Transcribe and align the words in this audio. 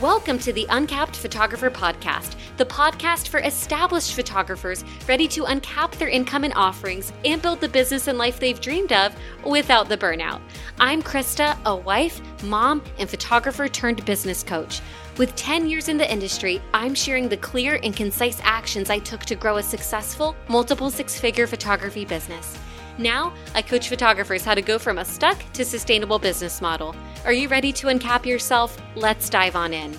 Welcome 0.00 0.40
to 0.40 0.52
the 0.52 0.66
Uncapped 0.70 1.14
Photographer 1.14 1.70
Podcast, 1.70 2.34
the 2.56 2.64
podcast 2.64 3.28
for 3.28 3.38
established 3.38 4.14
photographers 4.14 4.84
ready 5.06 5.28
to 5.28 5.44
uncap 5.44 5.92
their 5.92 6.08
income 6.08 6.42
and 6.42 6.52
offerings 6.54 7.12
and 7.24 7.40
build 7.40 7.60
the 7.60 7.68
business 7.68 8.08
and 8.08 8.18
life 8.18 8.40
they've 8.40 8.60
dreamed 8.60 8.92
of 8.92 9.14
without 9.46 9.88
the 9.88 9.96
burnout. 9.96 10.40
I'm 10.80 11.00
Christa, 11.00 11.56
a 11.64 11.76
wife, 11.76 12.20
mom, 12.42 12.82
and 12.98 13.08
photographer 13.08 13.68
turned 13.68 14.04
business 14.04 14.42
coach. 14.42 14.80
With 15.16 15.36
10 15.36 15.68
years 15.68 15.88
in 15.88 15.96
the 15.96 16.10
industry, 16.10 16.60
I'm 16.72 16.96
sharing 16.96 17.28
the 17.28 17.36
clear 17.36 17.78
and 17.84 17.94
concise 17.94 18.40
actions 18.42 18.90
I 18.90 18.98
took 18.98 19.20
to 19.26 19.36
grow 19.36 19.58
a 19.58 19.62
successful, 19.62 20.34
multiple 20.48 20.90
six 20.90 21.20
figure 21.20 21.46
photography 21.46 22.04
business. 22.04 22.58
Now, 22.98 23.32
I 23.54 23.62
coach 23.62 23.88
photographers 23.88 24.44
how 24.44 24.54
to 24.54 24.62
go 24.62 24.78
from 24.78 24.98
a 24.98 25.04
stuck 25.04 25.38
to 25.52 25.64
sustainable 25.64 26.18
business 26.18 26.60
model. 26.60 26.96
Are 27.24 27.32
you 27.32 27.48
ready 27.48 27.72
to 27.72 27.86
uncap 27.86 28.26
yourself? 28.26 28.78
Let's 28.96 29.30
dive 29.30 29.56
on 29.56 29.72
in. 29.72 29.98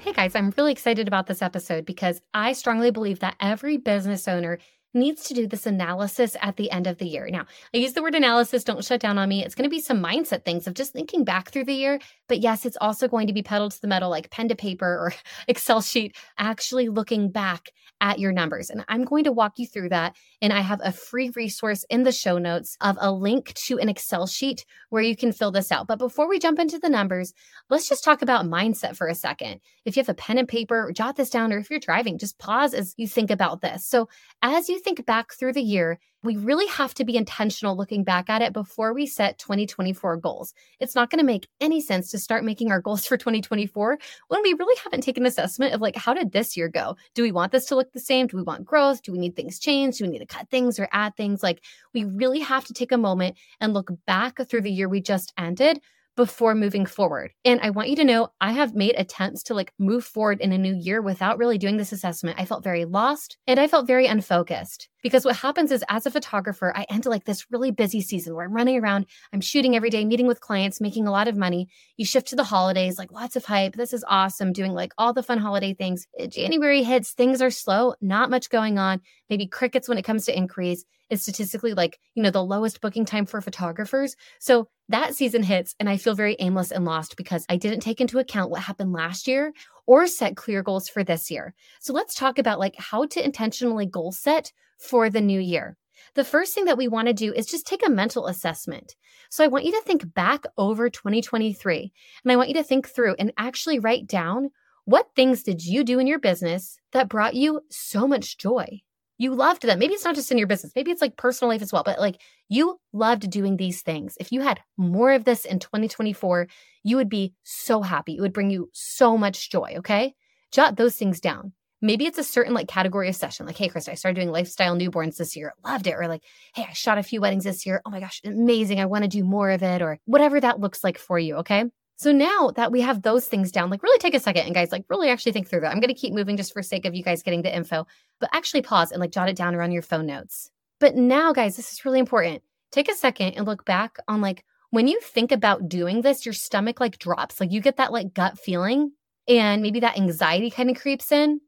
Hey 0.00 0.12
guys, 0.12 0.34
I'm 0.34 0.52
really 0.58 0.70
excited 0.72 1.08
about 1.08 1.26
this 1.26 1.40
episode 1.40 1.86
because 1.86 2.20
I 2.34 2.52
strongly 2.52 2.90
believe 2.90 3.20
that 3.20 3.36
every 3.40 3.78
business 3.78 4.28
owner 4.28 4.58
needs 4.92 5.24
to 5.24 5.34
do 5.34 5.46
this 5.46 5.64
analysis 5.64 6.36
at 6.42 6.56
the 6.56 6.70
end 6.70 6.86
of 6.86 6.98
the 6.98 7.06
year. 7.06 7.30
Now, 7.30 7.46
I 7.72 7.78
use 7.78 7.94
the 7.94 8.02
word 8.02 8.14
analysis, 8.14 8.62
don't 8.62 8.84
shut 8.84 9.00
down 9.00 9.16
on 9.16 9.26
me. 9.26 9.42
It's 9.42 9.54
going 9.54 9.64
to 9.64 9.74
be 9.74 9.80
some 9.80 10.02
mindset 10.02 10.44
things 10.44 10.66
of 10.66 10.74
just 10.74 10.92
thinking 10.92 11.24
back 11.24 11.50
through 11.50 11.64
the 11.64 11.72
year. 11.72 11.98
But 12.28 12.40
yes, 12.40 12.66
it's 12.66 12.76
also 12.78 13.08
going 13.08 13.26
to 13.28 13.32
be 13.32 13.42
pedal 13.42 13.70
to 13.70 13.80
the 13.80 13.88
metal, 13.88 14.10
like 14.10 14.30
pen 14.30 14.48
to 14.48 14.54
paper 14.54 14.86
or 14.86 15.14
Excel 15.48 15.80
sheet, 15.80 16.14
actually 16.36 16.90
looking 16.90 17.30
back 17.30 17.70
at 18.02 18.18
your 18.18 18.32
numbers. 18.32 18.68
And 18.68 18.84
I'm 18.88 19.04
going 19.04 19.24
to 19.24 19.32
walk 19.32 19.54
you 19.56 19.66
through 19.66 19.88
that. 19.90 20.14
And 20.42 20.52
I 20.52 20.60
have 20.60 20.80
a 20.82 20.92
free 20.92 21.30
resource 21.34 21.84
in 21.88 22.02
the 22.02 22.12
show 22.12 22.36
notes 22.36 22.76
of 22.80 22.98
a 23.00 23.10
link 23.10 23.54
to 23.66 23.78
an 23.78 23.88
Excel 23.88 24.26
sheet 24.26 24.66
where 24.90 25.02
you 25.02 25.16
can 25.16 25.32
fill 25.32 25.52
this 25.52 25.72
out. 25.72 25.86
But 25.86 26.00
before 26.00 26.28
we 26.28 26.40
jump 26.40 26.58
into 26.58 26.78
the 26.78 26.90
numbers, 26.90 27.32
let's 27.70 27.88
just 27.88 28.04
talk 28.04 28.20
about 28.20 28.44
mindset 28.44 28.96
for 28.96 29.06
a 29.06 29.14
second. 29.14 29.60
If 29.84 29.96
you 29.96 30.00
have 30.00 30.08
a 30.08 30.14
pen 30.14 30.36
and 30.36 30.48
paper, 30.48 30.90
jot 30.92 31.16
this 31.16 31.30
down, 31.30 31.52
or 31.52 31.58
if 31.58 31.70
you're 31.70 31.78
driving, 31.78 32.18
just 32.18 32.38
pause 32.38 32.74
as 32.74 32.92
you 32.98 33.06
think 33.06 33.30
about 33.30 33.60
this. 33.60 33.86
So 33.86 34.08
as 34.42 34.68
you 34.68 34.80
think 34.80 35.06
back 35.06 35.32
through 35.32 35.52
the 35.52 35.62
year, 35.62 36.00
we 36.22 36.36
really 36.36 36.66
have 36.68 36.94
to 36.94 37.04
be 37.04 37.16
intentional 37.16 37.76
looking 37.76 38.04
back 38.04 38.30
at 38.30 38.42
it 38.42 38.52
before 38.52 38.94
we 38.94 39.06
set 39.06 39.38
2024 39.38 40.16
goals. 40.18 40.54
It's 40.78 40.94
not 40.94 41.10
going 41.10 41.18
to 41.18 41.24
make 41.24 41.48
any 41.60 41.80
sense 41.80 42.10
to 42.10 42.18
start 42.18 42.44
making 42.44 42.70
our 42.70 42.80
goals 42.80 43.04
for 43.06 43.16
2024 43.16 43.98
when 44.28 44.42
we 44.42 44.54
really 44.54 44.78
haven't 44.84 45.02
taken 45.02 45.26
assessment 45.26 45.74
of 45.74 45.80
like, 45.80 45.96
how 45.96 46.14
did 46.14 46.32
this 46.32 46.56
year 46.56 46.68
go? 46.68 46.96
Do 47.14 47.22
we 47.22 47.32
want 47.32 47.52
this 47.52 47.66
to 47.66 47.76
look 47.76 47.92
the 47.92 48.00
same? 48.00 48.26
Do 48.26 48.36
we 48.36 48.42
want 48.42 48.64
growth? 48.64 49.02
Do 49.02 49.12
we 49.12 49.18
need 49.18 49.36
things 49.36 49.58
changed? 49.58 49.98
Do 49.98 50.04
we 50.04 50.10
need 50.10 50.20
to 50.20 50.26
cut 50.26 50.48
things 50.48 50.78
or 50.78 50.88
add 50.92 51.16
things? 51.16 51.42
Like, 51.42 51.62
we 51.92 52.04
really 52.04 52.40
have 52.40 52.64
to 52.66 52.72
take 52.72 52.92
a 52.92 52.98
moment 52.98 53.36
and 53.60 53.74
look 53.74 53.90
back 54.06 54.38
through 54.48 54.62
the 54.62 54.70
year 54.70 54.88
we 54.88 55.00
just 55.00 55.32
ended 55.36 55.80
before 56.16 56.54
moving 56.54 56.86
forward. 56.86 57.32
And 57.44 57.60
I 57.62 57.70
want 57.70 57.88
you 57.88 57.96
to 57.96 58.04
know 58.04 58.28
I 58.40 58.52
have 58.52 58.74
made 58.74 58.94
attempts 58.96 59.42
to 59.44 59.54
like 59.54 59.72
move 59.78 60.04
forward 60.04 60.40
in 60.40 60.52
a 60.52 60.58
new 60.58 60.74
year 60.74 61.00
without 61.00 61.38
really 61.38 61.58
doing 61.58 61.76
this 61.76 61.92
assessment. 61.92 62.38
I 62.38 62.44
felt 62.44 62.64
very 62.64 62.84
lost 62.84 63.38
and 63.46 63.58
I 63.58 63.66
felt 63.66 63.86
very 63.86 64.06
unfocused. 64.06 64.88
Because 65.02 65.24
what 65.24 65.34
happens 65.34 65.72
is, 65.72 65.84
as 65.88 66.06
a 66.06 66.12
photographer, 66.12 66.72
I 66.76 66.86
enter 66.88 67.10
like 67.10 67.24
this 67.24 67.46
really 67.50 67.72
busy 67.72 68.00
season 68.00 68.36
where 68.36 68.44
I'm 68.44 68.52
running 68.52 68.78
around, 68.78 69.06
I'm 69.32 69.40
shooting 69.40 69.74
every 69.74 69.90
day, 69.90 70.04
meeting 70.04 70.28
with 70.28 70.40
clients, 70.40 70.80
making 70.80 71.08
a 71.08 71.10
lot 71.10 71.26
of 71.26 71.36
money. 71.36 71.66
You 71.96 72.04
shift 72.04 72.28
to 72.28 72.36
the 72.36 72.44
holidays, 72.44 72.98
like 72.98 73.10
lots 73.10 73.34
of 73.34 73.44
hype. 73.44 73.74
This 73.74 73.92
is 73.92 74.04
awesome, 74.06 74.52
doing 74.52 74.72
like 74.72 74.92
all 74.96 75.12
the 75.12 75.24
fun 75.24 75.38
holiday 75.38 75.74
things. 75.74 76.06
January 76.28 76.84
hits, 76.84 77.14
things 77.14 77.42
are 77.42 77.50
slow, 77.50 77.94
not 78.00 78.30
much 78.30 78.48
going 78.48 78.78
on, 78.78 79.00
maybe 79.28 79.48
crickets 79.48 79.88
when 79.88 79.98
it 79.98 80.04
comes 80.04 80.26
to 80.26 80.36
inquiries. 80.36 80.84
Is 81.12 81.22
statistically 81.22 81.74
like, 81.74 82.00
you 82.14 82.22
know, 82.22 82.30
the 82.30 82.42
lowest 82.42 82.80
booking 82.80 83.04
time 83.04 83.26
for 83.26 83.42
photographers. 83.42 84.16
So 84.40 84.68
that 84.88 85.14
season 85.14 85.42
hits, 85.42 85.74
and 85.78 85.86
I 85.86 85.98
feel 85.98 86.14
very 86.14 86.36
aimless 86.38 86.70
and 86.70 86.86
lost 86.86 87.18
because 87.18 87.44
I 87.50 87.58
didn't 87.58 87.80
take 87.80 88.00
into 88.00 88.18
account 88.18 88.50
what 88.50 88.62
happened 88.62 88.92
last 88.92 89.28
year 89.28 89.52
or 89.86 90.06
set 90.06 90.36
clear 90.36 90.62
goals 90.62 90.88
for 90.88 91.04
this 91.04 91.30
year. 91.30 91.54
So 91.80 91.92
let's 91.92 92.14
talk 92.14 92.38
about 92.38 92.58
like 92.58 92.74
how 92.78 93.04
to 93.04 93.22
intentionally 93.22 93.84
goal 93.84 94.10
set 94.10 94.52
for 94.78 95.10
the 95.10 95.20
new 95.20 95.38
year. 95.38 95.76
The 96.14 96.24
first 96.24 96.54
thing 96.54 96.64
that 96.64 96.78
we 96.78 96.88
want 96.88 97.08
to 97.08 97.14
do 97.14 97.30
is 97.34 97.44
just 97.44 97.66
take 97.66 97.86
a 97.86 97.90
mental 97.90 98.26
assessment. 98.26 98.96
So 99.28 99.44
I 99.44 99.48
want 99.48 99.66
you 99.66 99.72
to 99.72 99.82
think 99.82 100.14
back 100.14 100.44
over 100.56 100.88
2023 100.88 101.92
and 102.24 102.32
I 102.32 102.36
want 102.36 102.48
you 102.48 102.54
to 102.54 102.62
think 102.62 102.88
through 102.88 103.16
and 103.18 103.34
actually 103.36 103.78
write 103.78 104.06
down 104.06 104.48
what 104.86 105.10
things 105.14 105.42
did 105.42 105.62
you 105.62 105.84
do 105.84 105.98
in 105.98 106.06
your 106.06 106.18
business 106.18 106.78
that 106.92 107.08
brought 107.08 107.34
you 107.34 107.60
so 107.70 108.08
much 108.08 108.38
joy? 108.38 108.80
You 109.18 109.34
loved 109.34 109.62
them. 109.62 109.78
Maybe 109.78 109.94
it's 109.94 110.04
not 110.04 110.14
just 110.14 110.32
in 110.32 110.38
your 110.38 110.46
business, 110.46 110.72
maybe 110.74 110.90
it's 110.90 111.02
like 111.02 111.16
personal 111.16 111.50
life 111.50 111.62
as 111.62 111.72
well, 111.72 111.82
but 111.84 112.00
like 112.00 112.20
you 112.48 112.80
loved 112.92 113.30
doing 113.30 113.56
these 113.56 113.82
things. 113.82 114.16
If 114.18 114.32
you 114.32 114.40
had 114.40 114.60
more 114.76 115.12
of 115.12 115.24
this 115.24 115.44
in 115.44 115.58
2024, 115.58 116.48
you 116.82 116.96
would 116.96 117.08
be 117.08 117.34
so 117.44 117.82
happy. 117.82 118.16
It 118.16 118.20
would 118.20 118.32
bring 118.32 118.50
you 118.50 118.70
so 118.72 119.16
much 119.16 119.50
joy. 119.50 119.74
Okay. 119.78 120.14
Jot 120.50 120.76
those 120.76 120.96
things 120.96 121.20
down. 121.20 121.52
Maybe 121.80 122.06
it's 122.06 122.18
a 122.18 122.24
certain 122.24 122.54
like 122.54 122.68
category 122.68 123.08
of 123.08 123.16
session, 123.16 123.44
like, 123.44 123.58
hey, 123.58 123.68
Chris, 123.68 123.88
I 123.88 123.94
started 123.94 124.14
doing 124.14 124.30
lifestyle 124.30 124.76
newborns 124.76 125.16
this 125.16 125.34
year, 125.34 125.52
loved 125.64 125.88
it. 125.88 125.94
Or 125.94 126.06
like, 126.06 126.22
hey, 126.54 126.64
I 126.68 126.72
shot 126.74 126.98
a 126.98 127.02
few 127.02 127.20
weddings 127.20 127.42
this 127.42 127.66
year. 127.66 127.82
Oh 127.84 127.90
my 127.90 127.98
gosh, 127.98 128.20
amazing. 128.24 128.78
I 128.78 128.86
want 128.86 129.02
to 129.02 129.08
do 129.08 129.24
more 129.24 129.50
of 129.50 129.64
it, 129.64 129.82
or 129.82 129.98
whatever 130.04 130.40
that 130.40 130.60
looks 130.60 130.84
like 130.84 130.96
for 130.96 131.18
you. 131.18 131.36
Okay. 131.36 131.64
So 132.02 132.10
now 132.10 132.50
that 132.56 132.72
we 132.72 132.80
have 132.80 133.02
those 133.02 133.26
things 133.26 133.52
down, 133.52 133.70
like 133.70 133.84
really 133.84 133.96
take 133.98 134.14
a 134.14 134.18
second 134.18 134.44
and 134.44 134.52
guys, 134.52 134.72
like 134.72 134.84
really 134.88 135.08
actually 135.08 135.30
think 135.30 135.48
through 135.48 135.60
that. 135.60 135.70
I'm 135.70 135.78
going 135.78 135.86
to 135.86 135.94
keep 135.94 136.12
moving 136.12 136.36
just 136.36 136.52
for 136.52 136.60
sake 136.60 136.84
of 136.84 136.96
you 136.96 137.04
guys 137.04 137.22
getting 137.22 137.42
the 137.42 137.54
info, 137.54 137.86
but 138.18 138.28
actually 138.32 138.62
pause 138.62 138.90
and 138.90 139.00
like 139.00 139.12
jot 139.12 139.28
it 139.28 139.36
down 139.36 139.54
around 139.54 139.70
your 139.70 139.82
phone 139.82 140.06
notes. 140.06 140.50
But 140.80 140.96
now, 140.96 141.32
guys, 141.32 141.56
this 141.56 141.70
is 141.70 141.84
really 141.84 142.00
important. 142.00 142.42
Take 142.72 142.90
a 142.90 142.94
second 142.94 143.34
and 143.34 143.46
look 143.46 143.64
back 143.64 143.98
on 144.08 144.20
like 144.20 144.44
when 144.70 144.88
you 144.88 144.98
think 145.00 145.30
about 145.30 145.68
doing 145.68 146.02
this, 146.02 146.26
your 146.26 146.32
stomach 146.32 146.80
like 146.80 146.98
drops, 146.98 147.38
like 147.38 147.52
you 147.52 147.60
get 147.60 147.76
that 147.76 147.92
like 147.92 148.14
gut 148.14 148.36
feeling 148.36 148.90
and 149.28 149.62
maybe 149.62 149.78
that 149.78 149.96
anxiety 149.96 150.50
kind 150.50 150.70
of 150.70 150.80
creeps 150.80 151.12
in. 151.12 151.40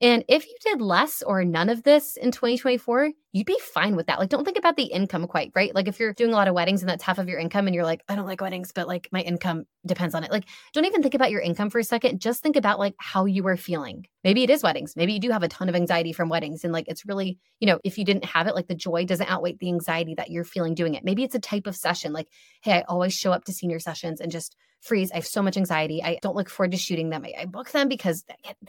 And 0.00 0.24
if 0.26 0.46
you 0.46 0.56
did 0.64 0.80
less 0.80 1.20
or 1.20 1.44
none 1.44 1.68
of 1.68 1.82
this 1.82 2.16
in 2.16 2.30
2024, 2.30 3.10
you'd 3.32 3.46
be 3.46 3.58
fine 3.60 3.96
with 3.96 4.06
that. 4.06 4.18
Like, 4.18 4.28
don't 4.28 4.44
think 4.44 4.58
about 4.58 4.76
the 4.76 4.84
income 4.84 5.26
quite, 5.26 5.52
right? 5.54 5.74
Like, 5.74 5.88
if 5.88 5.98
you're 5.98 6.12
doing 6.12 6.32
a 6.32 6.36
lot 6.36 6.48
of 6.48 6.54
weddings 6.54 6.82
and 6.82 6.88
that's 6.88 7.02
half 7.02 7.18
of 7.18 7.28
your 7.28 7.38
income 7.38 7.66
and 7.66 7.74
you're 7.74 7.84
like, 7.84 8.02
I 8.08 8.14
don't 8.14 8.26
like 8.26 8.42
weddings, 8.42 8.72
but 8.72 8.86
like 8.86 9.08
my 9.10 9.20
income 9.20 9.64
depends 9.86 10.14
on 10.14 10.22
it. 10.22 10.30
Like, 10.30 10.44
don't 10.74 10.84
even 10.84 11.02
think 11.02 11.14
about 11.14 11.30
your 11.30 11.40
income 11.40 11.70
for 11.70 11.78
a 11.78 11.84
second. 11.84 12.20
Just 12.20 12.42
think 12.42 12.56
about 12.56 12.78
like 12.78 12.94
how 12.98 13.24
you 13.24 13.46
are 13.46 13.56
feeling. 13.56 14.06
Maybe 14.22 14.42
it 14.42 14.50
is 14.50 14.62
weddings. 14.62 14.94
Maybe 14.96 15.14
you 15.14 15.20
do 15.20 15.30
have 15.30 15.42
a 15.42 15.48
ton 15.48 15.68
of 15.68 15.74
anxiety 15.74 16.12
from 16.12 16.28
weddings. 16.28 16.62
And 16.62 16.72
like, 16.72 16.88
it's 16.88 17.06
really, 17.06 17.38
you 17.58 17.66
know, 17.66 17.80
if 17.84 17.96
you 17.96 18.04
didn't 18.04 18.26
have 18.26 18.46
it, 18.46 18.54
like 18.54 18.68
the 18.68 18.74
joy 18.74 19.06
doesn't 19.06 19.30
outweigh 19.30 19.56
the 19.58 19.68
anxiety 19.68 20.14
that 20.16 20.30
you're 20.30 20.44
feeling 20.44 20.74
doing 20.74 20.94
it. 20.94 21.04
Maybe 21.04 21.24
it's 21.24 21.34
a 21.34 21.40
type 21.40 21.66
of 21.66 21.74
session. 21.74 22.12
Like, 22.12 22.28
hey, 22.62 22.74
I 22.74 22.84
always 22.86 23.14
show 23.14 23.32
up 23.32 23.44
to 23.44 23.52
senior 23.52 23.78
sessions 23.78 24.20
and 24.20 24.30
just 24.30 24.56
freeze. 24.82 25.10
I 25.10 25.16
have 25.16 25.26
so 25.26 25.42
much 25.42 25.56
anxiety. 25.56 26.02
I 26.02 26.18
don't 26.20 26.36
look 26.36 26.50
forward 26.50 26.72
to 26.72 26.76
shooting 26.76 27.08
them. 27.08 27.24
I, 27.24 27.42
I 27.42 27.44
book 27.46 27.70
them 27.70 27.88
because 27.88 28.24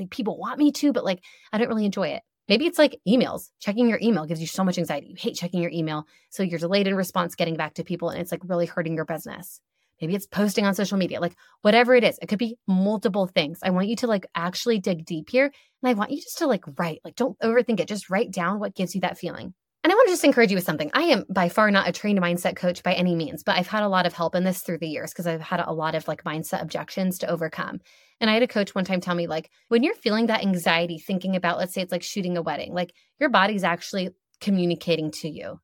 people 0.09 0.37
want 0.37 0.59
me 0.59 0.71
to, 0.73 0.93
but 0.93 1.03
like 1.03 1.21
I 1.51 1.57
don't 1.57 1.67
really 1.67 1.85
enjoy 1.85 2.09
it. 2.09 2.23
Maybe 2.49 2.65
it's 2.65 2.77
like 2.77 2.99
emails. 3.07 3.49
Checking 3.59 3.87
your 3.87 3.99
email 4.01 4.25
gives 4.25 4.41
you 4.41 4.47
so 4.47 4.63
much 4.63 4.77
anxiety. 4.77 5.07
You 5.07 5.15
hate 5.17 5.35
checking 5.35 5.61
your 5.61 5.71
email. 5.71 6.05
So 6.29 6.43
you're 6.43 6.59
delayed 6.59 6.87
in 6.87 6.95
response 6.95 7.35
getting 7.35 7.55
back 7.55 7.75
to 7.75 7.83
people 7.83 8.09
and 8.09 8.19
it's 8.19 8.31
like 8.31 8.41
really 8.43 8.65
hurting 8.65 8.95
your 8.95 9.05
business. 9.05 9.61
Maybe 10.01 10.15
it's 10.15 10.27
posting 10.27 10.65
on 10.65 10.75
social 10.75 10.97
media, 10.97 11.21
like 11.21 11.35
whatever 11.61 11.95
it 11.95 12.03
is. 12.03 12.19
It 12.21 12.27
could 12.27 12.39
be 12.39 12.57
multiple 12.67 13.27
things. 13.27 13.59
I 13.63 13.69
want 13.69 13.87
you 13.87 13.95
to 13.97 14.07
like 14.07 14.25
actually 14.35 14.79
dig 14.79 15.05
deep 15.05 15.29
here. 15.29 15.45
And 15.45 15.89
I 15.89 15.93
want 15.93 16.11
you 16.11 16.17
just 16.17 16.39
to 16.39 16.47
like 16.47 16.65
write, 16.77 16.99
like 17.05 17.15
don't 17.15 17.39
overthink 17.39 17.79
it. 17.79 17.87
Just 17.87 18.09
write 18.09 18.31
down 18.31 18.59
what 18.59 18.75
gives 18.75 18.95
you 18.95 19.01
that 19.01 19.17
feeling. 19.17 19.53
And 19.83 19.91
I 19.91 19.95
want 19.95 20.07
to 20.07 20.13
just 20.13 20.23
encourage 20.23 20.49
you 20.49 20.55
with 20.55 20.63
something. 20.63 20.89
I 20.93 21.03
am 21.03 21.25
by 21.29 21.49
far 21.49 21.69
not 21.69 21.89
a 21.89 21.91
trained 21.91 22.21
mindset 22.21 22.55
coach 22.55 22.83
by 22.83 22.93
any 22.93 23.15
means, 23.15 23.43
but 23.43 23.57
I've 23.57 23.67
had 23.67 23.83
a 23.83 23.89
lot 23.89 24.05
of 24.05 24.13
help 24.13 24.33
in 24.33 24.45
this 24.45 24.61
through 24.61 24.77
the 24.77 24.87
years 24.87 25.11
because 25.11 25.27
I've 25.27 25.41
had 25.41 25.59
a 25.59 25.73
lot 25.73 25.93
of 25.93 26.07
like 26.07 26.23
mindset 26.23 26.61
objections 26.61 27.19
to 27.19 27.29
overcome. 27.29 27.81
And 28.21 28.29
I 28.29 28.33
had 28.33 28.43
a 28.43 28.47
coach 28.47 28.73
one 28.73 28.85
time 28.85 29.01
tell 29.01 29.15
me, 29.15 29.27
like, 29.27 29.49
when 29.67 29.83
you're 29.83 29.93
feeling 29.95 30.27
that 30.27 30.41
anxiety 30.41 30.99
thinking 30.99 31.35
about, 31.35 31.57
let's 31.57 31.73
say 31.73 31.81
it's 31.81 31.91
like 31.91 32.03
shooting 32.03 32.37
a 32.37 32.41
wedding, 32.41 32.73
like 32.73 32.93
your 33.19 33.29
body's 33.29 33.65
actually 33.65 34.11
communicating 34.39 35.11
to 35.11 35.29
you. 35.29 35.59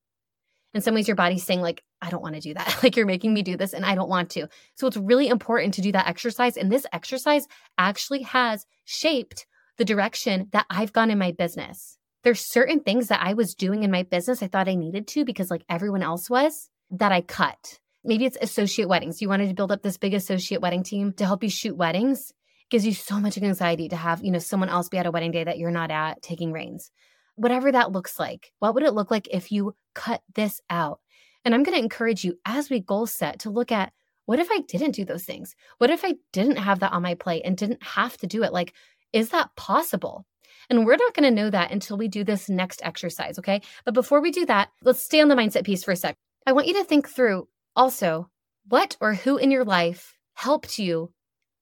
In 0.73 0.81
some 0.81 0.95
ways, 0.95 1.07
your 1.07 1.15
body's 1.15 1.45
saying, 1.45 1.61
like, 1.61 1.81
I 2.01 2.09
don't 2.09 2.21
want 2.21 2.35
to 2.35 2.41
do 2.41 2.53
that. 2.55 2.79
like, 2.83 2.97
you're 2.97 3.05
making 3.05 3.33
me 3.33 3.41
do 3.41 3.55
this 3.55 3.71
and 3.71 3.85
I 3.85 3.95
don't 3.95 4.09
want 4.09 4.31
to. 4.31 4.49
So 4.75 4.87
it's 4.87 4.97
really 4.97 5.29
important 5.29 5.75
to 5.75 5.81
do 5.81 5.93
that 5.93 6.07
exercise. 6.07 6.57
And 6.57 6.69
this 6.69 6.85
exercise 6.91 7.47
actually 7.77 8.23
has 8.23 8.65
shaped 8.83 9.47
the 9.77 9.85
direction 9.85 10.49
that 10.51 10.65
I've 10.69 10.91
gone 10.91 11.09
in 11.09 11.17
my 11.17 11.31
business 11.31 11.98
there's 12.23 12.51
certain 12.51 12.81
things 12.81 13.07
that 13.07 13.21
I 13.21 13.33
was 13.33 13.55
doing 13.55 13.83
in 13.83 13.91
my 13.91 14.03
business 14.03 14.43
I 14.43 14.47
thought 14.47 14.67
I 14.67 14.75
needed 14.75 15.07
to 15.09 15.25
because 15.25 15.49
like 15.49 15.63
everyone 15.69 16.03
else 16.03 16.29
was 16.29 16.69
that 16.91 17.11
I 17.11 17.21
cut. 17.21 17.79
Maybe 18.03 18.25
it's 18.25 18.37
associate 18.41 18.89
weddings. 18.89 19.21
You 19.21 19.29
wanted 19.29 19.49
to 19.49 19.53
build 19.53 19.71
up 19.71 19.81
this 19.81 19.97
big 19.97 20.13
associate 20.13 20.61
wedding 20.61 20.83
team 20.83 21.13
to 21.13 21.25
help 21.25 21.43
you 21.43 21.49
shoot 21.49 21.75
weddings. 21.75 22.19
It 22.29 22.71
gives 22.71 22.85
you 22.85 22.93
so 22.93 23.19
much 23.19 23.37
anxiety 23.37 23.89
to 23.89 23.95
have, 23.95 24.23
you 24.23 24.31
know, 24.31 24.39
someone 24.39 24.69
else 24.69 24.89
be 24.89 24.97
at 24.97 25.05
a 25.05 25.11
wedding 25.11 25.31
day 25.31 25.43
that 25.43 25.57
you're 25.57 25.71
not 25.71 25.91
at 25.91 26.21
taking 26.21 26.51
reins. 26.51 26.91
Whatever 27.35 27.71
that 27.71 27.91
looks 27.91 28.19
like. 28.19 28.51
What 28.59 28.73
would 28.73 28.83
it 28.83 28.93
look 28.93 29.11
like 29.11 29.27
if 29.31 29.51
you 29.51 29.75
cut 29.93 30.21
this 30.35 30.61
out? 30.69 30.99
And 31.45 31.53
I'm 31.53 31.63
going 31.63 31.77
to 31.77 31.83
encourage 31.83 32.23
you 32.23 32.37
as 32.45 32.69
we 32.69 32.79
goal 32.79 33.05
set 33.05 33.39
to 33.39 33.49
look 33.49 33.71
at 33.71 33.93
what 34.25 34.39
if 34.39 34.49
I 34.51 34.59
didn't 34.67 34.91
do 34.91 35.05
those 35.05 35.23
things? 35.23 35.55
What 35.79 35.89
if 35.89 36.05
I 36.05 36.15
didn't 36.33 36.57
have 36.57 36.81
that 36.81 36.91
on 36.91 37.01
my 37.01 37.15
plate 37.15 37.41
and 37.45 37.57
didn't 37.57 37.81
have 37.81 38.15
to 38.17 38.27
do 38.27 38.43
it? 38.43 38.53
Like, 38.53 38.73
is 39.11 39.29
that 39.29 39.55
possible? 39.55 40.25
And 40.69 40.85
we're 40.85 40.97
not 40.97 41.13
going 41.13 41.23
to 41.23 41.41
know 41.41 41.49
that 41.49 41.71
until 41.71 41.97
we 41.97 42.07
do 42.07 42.23
this 42.23 42.49
next 42.49 42.81
exercise. 42.83 43.39
Okay. 43.39 43.61
But 43.85 43.93
before 43.93 44.21
we 44.21 44.31
do 44.31 44.45
that, 44.45 44.69
let's 44.83 45.01
stay 45.01 45.21
on 45.21 45.27
the 45.27 45.35
mindset 45.35 45.65
piece 45.65 45.83
for 45.83 45.91
a 45.91 45.95
sec. 45.95 46.15
I 46.45 46.53
want 46.53 46.67
you 46.67 46.73
to 46.75 46.83
think 46.83 47.09
through 47.09 47.47
also 47.75 48.29
what 48.67 48.95
or 49.01 49.13
who 49.13 49.37
in 49.37 49.51
your 49.51 49.65
life 49.65 50.15
helped 50.35 50.79
you 50.79 51.11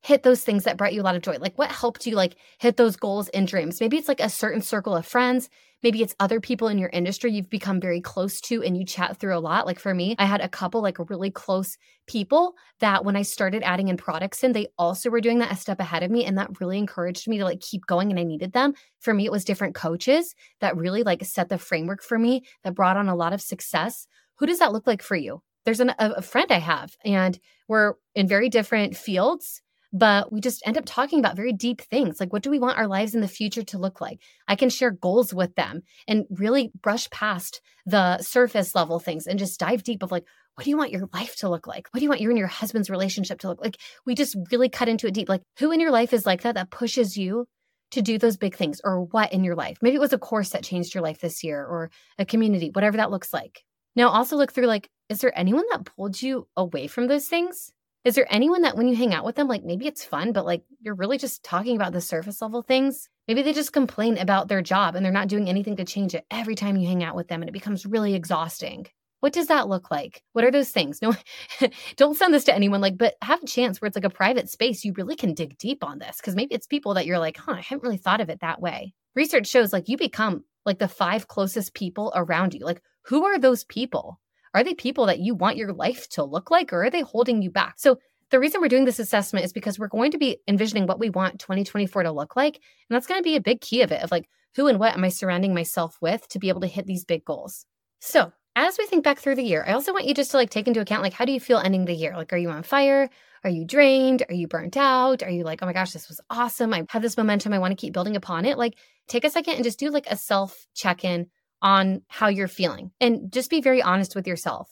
hit 0.08 0.24
those 0.24 0.42
things 0.42 0.64
that 0.64 0.78
brought 0.78 0.94
you 0.94 1.02
a 1.02 1.04
lot 1.04 1.18
of 1.18 1.22
joy? 1.22 1.36
Like 1.38 1.58
what 1.58 1.70
helped 1.70 2.08
you 2.08 2.16
like 2.16 2.38
hit 2.60 2.78
those 2.78 2.96
goals 2.96 3.28
and 3.30 3.46
dreams? 3.46 3.82
Maybe 3.82 3.98
it's 3.98 4.08
like 4.08 4.22
a 4.22 4.30
certain 4.30 4.62
circle 4.62 4.96
of 4.96 5.06
friends. 5.06 5.50
Maybe 5.84 6.02
it's 6.02 6.16
other 6.18 6.40
people 6.40 6.70
in 6.70 6.78
your 6.78 6.88
industry 6.90 7.34
you've 7.34 7.50
become 7.50 7.82
very 7.82 8.00
close 8.00 8.40
to 8.42 8.64
and 8.64 8.78
you 8.78 8.86
chat 8.86 9.18
through 9.18 9.38
a 9.38 9.40
lot. 9.40 9.66
Like 9.66 9.80
for 9.80 9.94
me, 9.94 10.16
I 10.18 10.24
had 10.24 10.40
a 10.40 10.48
couple 10.48 10.82
like 10.82 10.98
really 11.10 11.30
close 11.30 11.78
people 12.08 12.54
that 12.80 13.04
when 13.04 13.18
I 13.18 13.22
started 13.24 13.64
adding 13.64 13.90
in 13.90 13.98
products 13.98 14.46
in, 14.46 14.54
they 14.54 14.68
also 14.78 15.10
were 15.10 15.20
doing 15.20 15.40
that 15.40 15.52
a 15.52 15.58
step 15.58 15.82
ahead 15.82 16.04
of 16.04 16.10
me. 16.10 16.24
And 16.24 16.38
that 16.38 16.62
really 16.62 16.78
encouraged 16.78 17.28
me 17.28 17.38
to 17.40 17.44
like 17.44 17.60
keep 17.60 17.86
going 17.86 18.10
and 18.10 18.18
I 18.18 18.24
needed 18.24 18.54
them. 18.54 18.76
For 19.02 19.14
me, 19.14 19.26
it 19.26 19.32
was 19.32 19.44
different 19.44 19.76
coaches 19.76 20.36
that 20.62 20.78
really 20.78 21.04
like 21.04 21.26
set 21.26 21.50
the 21.50 21.58
framework 21.58 22.02
for 22.02 22.18
me 22.18 22.46
that 22.64 22.76
brought 22.76 22.96
on 22.96 23.10
a 23.10 23.16
lot 23.16 23.34
of 23.34 23.42
success. 23.42 24.08
Who 24.36 24.46
does 24.46 24.60
that 24.60 24.72
look 24.72 24.88
like 24.88 25.02
for 25.02 25.18
you? 25.18 25.42
There's 25.66 25.82
an, 25.82 25.90
a, 26.00 26.12
a 26.12 26.22
friend 26.22 26.50
I 26.50 26.60
have 26.60 26.96
and 27.04 27.38
we're 27.68 27.96
in 28.16 28.26
very 28.26 28.48
different 28.48 28.96
fields 28.96 29.62
but 29.94 30.32
we 30.32 30.42
just 30.42 30.62
end 30.66 30.78
up 30.78 30.84
talking 30.86 31.20
about 31.20 31.36
very 31.36 31.54
deep 31.54 31.82
things 31.82 32.20
like 32.20 32.34
what 32.34 32.44
do 32.44 32.50
we 32.50 32.60
want 32.60 32.78
our 32.78 32.88
lives 32.88 33.16
in 33.16 33.22
the 33.22 33.28
future 33.28 33.64
to 33.64 33.78
look 33.78 34.02
like? 34.02 34.20
I 34.48 34.56
can 34.56 34.70
share 34.70 34.92
goals 34.92 35.34
with 35.34 35.56
them 35.56 35.82
and 36.08 36.26
really 36.30 36.72
brush 36.82 37.10
past 37.10 37.62
the 37.86 38.22
surface 38.22 38.76
level 38.76 39.00
things 39.00 39.28
and 39.28 39.40
just 39.40 39.60
dive 39.60 39.84
deep 39.84 40.04
of 40.04 40.12
like 40.12 40.26
what 40.56 40.64
do 40.64 40.72
you 40.72 40.78
want 40.78 40.92
your 40.92 41.08
life 41.14 41.36
to 41.38 41.50
look 41.50 41.68
like? 41.68 41.88
What 41.92 42.00
do 42.00 42.04
you 42.04 42.10
want 42.10 42.20
you 42.20 42.30
and 42.30 42.38
your 42.38 42.48
husband's 42.48 42.90
relationship 42.90 43.40
to 43.40 43.48
look 43.48 43.62
like? 43.62 43.78
We 44.06 44.16
just 44.16 44.36
really 44.52 44.70
cut 44.70 44.90
into 44.90 45.08
it 45.08 45.14
deep 45.14 45.30
like 45.30 45.42
who 45.60 45.72
in 45.72 45.80
your 45.80 45.92
life 45.92 46.14
is 46.14 46.26
like 46.26 46.42
that 46.42 46.56
that 46.56 46.72
pushes 46.72 47.16
you 47.16 47.46
to 47.92 48.02
do 48.02 48.18
those 48.18 48.38
big 48.38 48.56
things 48.56 48.82
or 48.84 49.04
what 49.04 49.32
in 49.32 49.44
your 49.44 49.56
life? 49.56 49.78
Maybe 49.82 49.96
it 49.96 50.02
was 50.02 50.14
a 50.14 50.18
course 50.18 50.50
that 50.50 50.64
changed 50.64 50.94
your 50.94 51.04
life 51.04 51.20
this 51.20 51.44
year 51.44 51.64
or 51.64 51.92
a 52.18 52.26
community 52.26 52.72
whatever 52.74 52.98
that 52.98 53.12
looks 53.12 53.32
like. 53.32 53.64
Now 53.96 54.10
also 54.10 54.36
look 54.36 54.52
through 54.52 54.66
like 54.66 54.90
is 55.10 55.20
there 55.20 55.38
anyone 55.38 55.66
that 55.72 55.86
pulled 55.86 56.22
you 56.22 56.48
away 56.58 56.88
from 56.88 57.08
those 57.08 57.28
things 57.28 57.72
is 58.08 58.16
there 58.16 58.26
anyone 58.30 58.62
that 58.62 58.78
when 58.78 58.88
you 58.88 58.96
hang 58.96 59.14
out 59.14 59.26
with 59.26 59.36
them, 59.36 59.50
like 59.50 59.66
maybe 59.66 59.86
it's 59.86 60.06
fun, 60.06 60.32
but 60.32 60.46
like 60.46 60.64
you're 60.80 60.96
really 60.96 61.18
just 61.18 61.44
talking 61.44 61.76
about 61.76 61.92
the 61.92 62.00
surface 62.00 62.42
level 62.42 62.62
things? 62.62 63.10
Maybe 63.28 63.42
they 63.42 63.52
just 63.52 63.74
complain 63.74 64.18
about 64.18 64.48
their 64.48 64.62
job 64.62 64.96
and 64.96 65.06
they're 65.06 65.12
not 65.12 65.28
doing 65.28 65.50
anything 65.50 65.76
to 65.76 65.84
change 65.84 66.16
it 66.16 66.26
every 66.32 66.56
time 66.56 66.78
you 66.78 66.88
hang 66.88 67.04
out 67.04 67.18
with 67.18 67.28
them 67.28 67.42
and 67.42 67.50
it 67.50 67.54
becomes 67.54 67.86
really 67.86 68.14
exhausting. 68.14 68.88
What 69.20 69.34
does 69.34 69.48
that 69.48 69.68
look 69.68 69.92
like? 69.92 70.24
What 70.32 70.46
are 70.46 70.52
those 70.52 70.70
things? 70.70 71.02
No, 71.02 71.16
don't 71.98 72.16
send 72.16 72.34
this 72.34 72.46
to 72.46 72.56
anyone, 72.56 72.80
like, 72.80 72.98
but 72.98 73.16
have 73.22 73.44
a 73.44 73.46
chance 73.46 73.82
where 73.82 73.88
it's 73.88 73.98
like 73.98 74.06
a 74.06 74.10
private 74.10 74.50
space. 74.50 74.86
You 74.86 74.94
really 74.96 75.18
can 75.18 75.34
dig 75.34 75.58
deep 75.58 75.84
on 75.84 76.00
this 76.00 76.16
because 76.16 76.34
maybe 76.34 76.56
it's 76.56 76.66
people 76.66 76.94
that 76.94 77.06
you're 77.06 77.20
like, 77.20 77.36
huh, 77.36 77.56
I 77.58 77.62
haven't 77.62 77.84
really 77.84 77.98
thought 77.98 78.22
of 78.22 78.30
it 78.30 78.40
that 78.40 78.62
way. 78.62 78.94
Research 79.16 79.48
shows 79.48 79.74
like 79.74 79.90
you 79.90 79.98
become 79.98 80.46
like 80.66 80.80
the 80.80 80.88
five 80.88 81.28
closest 81.28 81.74
people 81.74 82.14
around 82.16 82.54
you. 82.54 82.64
Like, 82.64 82.82
who 83.02 83.26
are 83.26 83.38
those 83.38 83.66
people? 83.66 84.22
Are 84.58 84.64
they 84.64 84.74
people 84.74 85.06
that 85.06 85.20
you 85.20 85.36
want 85.36 85.56
your 85.58 85.72
life 85.72 86.10
to 86.10 86.24
look 86.24 86.50
like 86.50 86.74
or 86.74 86.84
are 86.84 86.90
they 86.90 87.02
holding 87.02 87.44
you 87.44 87.52
back? 87.52 87.76
So, 87.78 88.00
the 88.32 88.40
reason 88.40 88.60
we're 88.60 88.68
doing 88.68 88.86
this 88.86 89.00
assessment 89.00 89.46
is 89.46 89.54
because 89.54 89.78
we're 89.78 89.88
going 89.88 90.12
to 90.12 90.18
be 90.18 90.40
envisioning 90.48 90.88
what 90.88 91.00
we 91.00 91.12
want 91.12 91.40
2024 91.40 92.04
to 92.04 92.12
look 92.12 92.36
like. 92.36 92.56
And 92.56 92.96
that's 92.96 93.06
going 93.08 93.20
to 93.20 93.24
be 93.24 93.36
a 93.36 93.42
big 93.42 93.62
key 93.62 93.84
of 93.84 93.92
it 93.92 94.02
of 94.02 94.12
like, 94.12 94.28
who 94.56 94.68
and 94.68 94.80
what 94.80 94.96
am 94.96 95.04
I 95.04 95.10
surrounding 95.10 95.54
myself 95.54 95.98
with 96.02 96.28
to 96.30 96.40
be 96.40 96.50
able 96.50 96.62
to 96.62 96.68
hit 96.68 96.88
these 96.88 97.06
big 97.06 97.24
goals? 97.24 97.66
So, 98.02 98.34
as 98.56 98.80
we 98.80 98.88
think 98.88 99.04
back 99.04 99.20
through 99.20 99.36
the 99.36 99.44
year, 99.44 99.64
I 99.68 99.74
also 99.74 99.94
want 99.94 100.08
you 100.08 100.16
just 100.16 100.32
to 100.32 100.38
like 100.38 100.50
take 100.50 100.68
into 100.68 100.82
account 100.82 101.04
like 101.04 101.14
how 101.14 101.26
do 101.26 101.32
you 101.32 101.40
feel 101.40 101.60
ending 101.60 101.86
the 101.86 101.94
year? 101.94 102.18
Like 102.18 102.34
are 102.34 102.38
you 102.38 102.50
on 102.50 102.64
fire? 102.64 103.08
Are 103.44 103.52
you 103.52 103.64
drained? 103.64 104.24
Are 104.28 104.34
you 104.34 104.48
burnt 104.48 104.76
out? 104.76 105.22
Are 105.22 105.30
you 105.30 105.44
like, 105.44 105.60
"Oh 105.62 105.68
my 105.68 105.74
gosh, 105.74 105.92
this 105.92 106.10
was 106.10 106.20
awesome. 106.32 106.74
I 106.74 106.84
have 106.90 107.04
this 107.04 107.18
momentum. 107.18 107.54
I 107.54 107.60
want 107.60 107.72
to 107.72 107.80
keep 107.80 107.94
building 107.94 108.16
upon 108.16 108.46
it." 108.46 108.58
Like 108.58 108.74
take 109.08 109.24
a 109.24 109.30
second 109.30 109.54
and 109.54 109.64
just 109.64 109.78
do 109.80 109.92
like 109.92 110.08
a 110.10 110.18
self 110.18 110.66
check-in 110.74 111.28
on 111.62 112.02
how 112.08 112.28
you're 112.28 112.48
feeling 112.48 112.92
and 113.00 113.32
just 113.32 113.50
be 113.50 113.62
very 113.62 113.82
honest 113.82 114.16
with 114.16 114.28
yourself. 114.28 114.70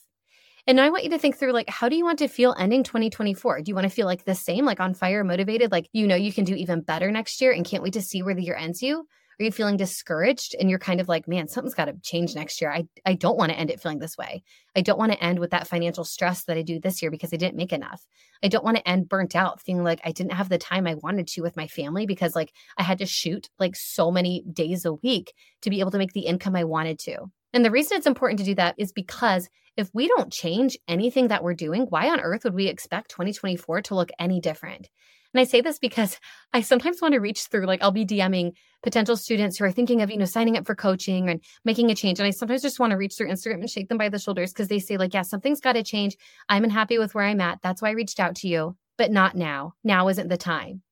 And 0.68 0.82
I 0.82 0.90
want 0.90 1.04
you 1.04 1.12
to 1.12 1.20
think 1.20 1.38
through 1.38 1.52
like, 1.52 1.70
how 1.70 1.90
do 1.90 1.96
you 1.96 2.04
want 2.04 2.20
to 2.20 2.28
feel 2.28 2.56
ending 2.58 2.84
2024? 2.84 3.62
Do 3.62 3.70
you 3.70 3.76
want 3.76 3.86
to 3.86 3.90
feel 3.90 4.08
like 4.08 4.24
the 4.24 4.34
same, 4.34 4.66
like 4.66 4.80
on 4.80 4.96
fire, 4.96 5.24
motivated, 5.24 5.72
like 5.72 5.88
you 5.94 6.08
know 6.08 6.16
you 6.16 6.34
can 6.34 6.44
do 6.44 6.56
even 6.56 6.82
better 6.82 7.12
next 7.12 7.40
year 7.40 7.52
and 7.52 7.66
can't 7.66 7.84
wait 7.84 7.94
to 7.94 8.02
see 8.02 8.24
where 8.24 8.34
the 8.34 8.44
year 8.44 8.56
ends 8.56 8.82
you? 8.82 9.08
Are 9.40 9.44
you 9.44 9.52
feeling 9.52 9.78
discouraged 9.78 10.56
and 10.60 10.70
you're 10.70 10.80
kind 10.80 11.02
of 11.02 11.10
like, 11.10 11.28
man, 11.28 11.48
something's 11.48 11.74
got 11.74 11.86
to 11.86 11.96
change 12.02 12.36
next 12.36 12.62
year? 12.62 12.72
I, 12.72 12.86
I 13.06 13.16
don't 13.16 13.38
want 13.38 13.52
to 13.52 13.58
end 13.58 13.70
it 13.70 13.82
feeling 13.82 14.00
this 14.00 14.18
way. 14.18 14.44
I 14.76 14.82
don't 14.82 14.98
want 14.98 15.12
to 15.12 15.24
end 15.24 15.40
with 15.40 15.52
that 15.52 15.68
financial 15.68 16.06
stress 16.06 16.44
that 16.46 16.58
I 16.58 16.62
do 16.62 16.80
this 16.80 17.02
year 17.02 17.12
because 17.12 17.34
I 17.34 17.38
didn't 17.38 17.58
make 17.58 17.74
enough. 17.74 18.02
I 18.44 18.48
don't 18.48 18.64
want 18.64 18.78
to 18.78 18.88
end 18.88 19.10
burnt 19.10 19.36
out, 19.36 19.62
feeling 19.62 19.84
like 19.84 20.00
I 20.06 20.12
didn't 20.12 20.34
have 20.34 20.50
the 20.50 20.58
time 20.58 20.88
I 20.88 20.96
wanted 20.96 21.28
to 21.28 21.42
with 21.42 21.58
my 21.58 21.68
family 21.68 22.06
because 22.06 22.36
like 22.36 22.54
I 22.78 22.84
had 22.84 23.00
to 23.00 23.06
shoot 23.06 23.50
like 23.60 23.76
so 23.76 24.12
many 24.12 24.44
days 24.52 24.86
a 24.86 24.94
week 24.94 25.34
to 25.62 25.70
be 25.70 25.80
able 25.82 25.92
to 25.92 25.98
make 25.98 26.14
the 26.14 26.26
income 26.26 26.56
I 26.56 26.64
wanted 26.64 27.00
to. 27.00 27.26
And 27.54 27.64
the 27.64 27.72
reason 27.72 27.98
it's 27.98 28.08
important 28.08 28.40
to 28.40 28.46
do 28.46 28.56
that 28.56 28.76
is 28.78 28.92
because 28.92 29.50
if 29.78 29.90
we 29.94 30.08
don't 30.08 30.32
change 30.32 30.78
anything 30.88 31.28
that 31.28 31.44
we're 31.44 31.54
doing, 31.54 31.84
why 31.90 32.10
on 32.10 32.22
earth 32.22 32.44
would 32.46 32.54
we 32.54 32.68
expect 32.68 33.12
2024 33.12 33.82
to 33.84 33.96
look 33.96 34.10
any 34.20 34.40
different? 34.40 34.90
And 35.36 35.42
I 35.42 35.44
say 35.44 35.60
this 35.60 35.80
because 35.80 36.18
I 36.54 36.62
sometimes 36.62 37.02
want 37.02 37.14
to 37.14 37.20
reach 37.20 37.48
through, 37.48 37.66
like, 37.66 37.84
I'll 37.84 37.92
be 37.92 38.06
DMing 38.06 38.54
potential 38.84 39.18
students 39.18 39.58
who 39.58 39.66
are 39.66 39.72
thinking 39.72 40.02
of, 40.02 40.10
you 40.10 40.16
know, 40.16 40.24
signing 40.24 40.56
up 40.56 40.66
for 40.66 40.76
coaching 40.76 41.30
and 41.30 41.44
making 41.66 41.92
a 41.92 41.96
change. 41.96 42.20
And 42.20 42.26
I 42.26 42.30
sometimes 42.30 42.62
just 42.62 42.80
want 42.80 42.92
to 42.92 42.98
reach 42.98 43.16
through 43.18 43.28
Instagram 43.28 43.56
and 43.56 43.70
shake 43.70 43.90
them 43.90 43.98
by 43.98 44.08
the 44.08 44.18
shoulders 44.18 44.54
because 44.54 44.70
they 44.70 44.80
say, 44.80 44.96
like, 44.96 45.14
yeah, 45.14 45.24
something's 45.24 45.60
got 45.60 45.74
to 45.74 45.84
change. 45.84 46.16
I'm 46.48 46.64
unhappy 46.64 46.98
with 46.98 47.14
where 47.14 47.26
I'm 47.26 47.42
at. 47.42 47.62
That's 47.62 47.82
why 47.82 47.90
I 47.90 47.96
reached 47.96 48.22
out 48.22 48.36
to 48.38 48.48
you, 48.48 48.78
but 48.98 49.12
not 49.12 49.36
now. 49.36 49.74
Now 49.84 50.08
isn't 50.08 50.30
the 50.30 50.38
time. 50.38 50.84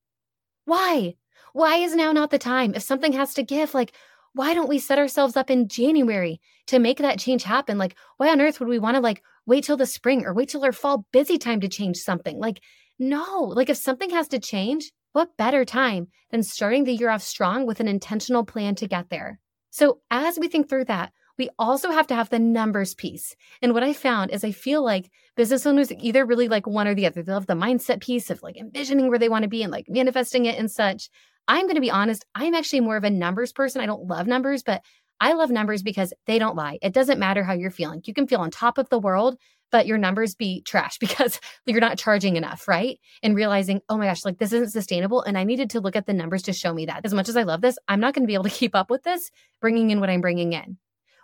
Why? 0.65 1.15
Why 1.53 1.77
is 1.77 1.95
now 1.95 2.11
not 2.11 2.29
the 2.29 2.37
time? 2.37 2.73
If 2.75 2.83
something 2.83 3.13
has 3.13 3.35
to 3.35 3.43
give, 3.43 3.73
like, 3.73 3.95
why 4.33 4.53
don't 4.53 4.67
we 4.67 4.77
set 4.77 4.99
ourselves 4.99 5.37
up 5.37 5.49
in 5.49 5.69
January 5.69 6.41
to 6.67 6.79
make 6.79 6.97
that 6.97 7.19
change 7.19 7.43
happen? 7.43 7.77
Like, 7.77 7.95
why 8.17 8.29
on 8.29 8.41
earth 8.41 8.59
would 8.59 8.67
we 8.67 8.79
want 8.79 8.95
to 8.95 9.01
like 9.01 9.23
wait 9.45 9.63
till 9.63 9.77
the 9.77 9.85
spring 9.85 10.25
or 10.25 10.33
wait 10.33 10.49
till 10.49 10.65
our 10.65 10.71
fall 10.73 11.05
busy 11.13 11.37
time 11.37 11.61
to 11.61 11.69
change 11.69 11.97
something? 11.97 12.39
Like, 12.39 12.61
no, 12.99 13.43
like 13.43 13.69
if 13.69 13.77
something 13.77 14.09
has 14.11 14.27
to 14.29 14.39
change, 14.39 14.91
what 15.13 15.37
better 15.37 15.65
time 15.65 16.07
than 16.31 16.43
starting 16.43 16.83
the 16.83 16.93
year 16.93 17.09
off 17.09 17.21
strong 17.21 17.65
with 17.65 17.79
an 17.79 17.87
intentional 17.87 18.43
plan 18.43 18.75
to 18.75 18.87
get 18.87 19.09
there? 19.09 19.39
So, 19.69 19.99
as 20.11 20.37
we 20.39 20.47
think 20.47 20.69
through 20.69 20.85
that, 20.85 21.11
we 21.37 21.49
also 21.57 21.91
have 21.91 22.07
to 22.07 22.15
have 22.15 22.29
the 22.29 22.39
numbers 22.39 22.93
piece. 22.93 23.35
And 23.61 23.73
what 23.73 23.83
I 23.83 23.93
found 23.93 24.31
is 24.31 24.43
I 24.43 24.51
feel 24.51 24.83
like 24.83 25.09
business 25.35 25.65
owners 25.65 25.91
either 25.91 26.25
really 26.25 26.47
like 26.47 26.67
one 26.67 26.87
or 26.87 26.93
the 26.93 27.07
other. 27.07 27.23
They 27.23 27.31
love 27.31 27.47
the 27.47 27.55
mindset 27.55 28.01
piece 28.01 28.29
of 28.29 28.43
like 28.43 28.57
envisioning 28.57 29.09
where 29.09 29.17
they 29.17 29.29
want 29.29 29.43
to 29.43 29.49
be 29.49 29.63
and 29.63 29.71
like 29.71 29.85
manifesting 29.89 30.45
it 30.45 30.59
and 30.59 30.69
such. 30.69 31.09
I'm 31.47 31.65
going 31.65 31.75
to 31.75 31.81
be 31.81 31.91
honest, 31.91 32.25
I'm 32.35 32.53
actually 32.53 32.81
more 32.81 32.97
of 32.97 33.03
a 33.03 33.09
numbers 33.09 33.51
person. 33.51 33.81
I 33.81 33.85
don't 33.85 34.07
love 34.07 34.27
numbers, 34.27 34.63
but 34.63 34.83
I 35.19 35.33
love 35.33 35.49
numbers 35.49 35.81
because 35.81 36.13
they 36.27 36.39
don't 36.39 36.55
lie. 36.55 36.79
It 36.81 36.93
doesn't 36.93 37.19
matter 37.19 37.43
how 37.43 37.53
you're 37.53 37.71
feeling. 37.71 38.01
You 38.05 38.13
can 38.13 38.27
feel 38.27 38.41
on 38.41 38.51
top 38.51 38.77
of 38.77 38.89
the 38.89 38.99
world, 38.99 39.37
but 39.73 39.87
your 39.87 39.97
numbers 39.97 40.35
be 40.35 40.61
trash 40.61 40.97
because 40.99 41.41
you're 41.65 41.81
not 41.81 41.97
charging 41.97 42.37
enough, 42.37 42.67
right? 42.67 42.99
And 43.23 43.35
realizing, 43.35 43.81
oh 43.89 43.97
my 43.97 44.05
gosh, 44.05 44.23
like 44.23 44.37
this 44.37 44.53
isn't 44.53 44.69
sustainable. 44.69 45.23
And 45.23 45.35
I 45.35 45.43
needed 45.43 45.71
to 45.71 45.81
look 45.81 45.95
at 45.95 46.05
the 46.05 46.13
numbers 46.13 46.43
to 46.43 46.53
show 46.53 46.71
me 46.71 46.85
that. 46.85 47.01
As 47.03 47.13
much 47.13 47.27
as 47.27 47.35
I 47.35 47.43
love 47.43 47.61
this, 47.61 47.79
I'm 47.87 47.99
not 47.99 48.13
going 48.13 48.21
to 48.21 48.27
be 48.27 48.35
able 48.35 48.43
to 48.43 48.49
keep 48.51 48.75
up 48.75 48.91
with 48.91 49.01
this, 49.03 49.31
bringing 49.59 49.89
in 49.89 49.99
what 49.99 50.11
I'm 50.11 50.21
bringing 50.21 50.53
in. 50.53 50.77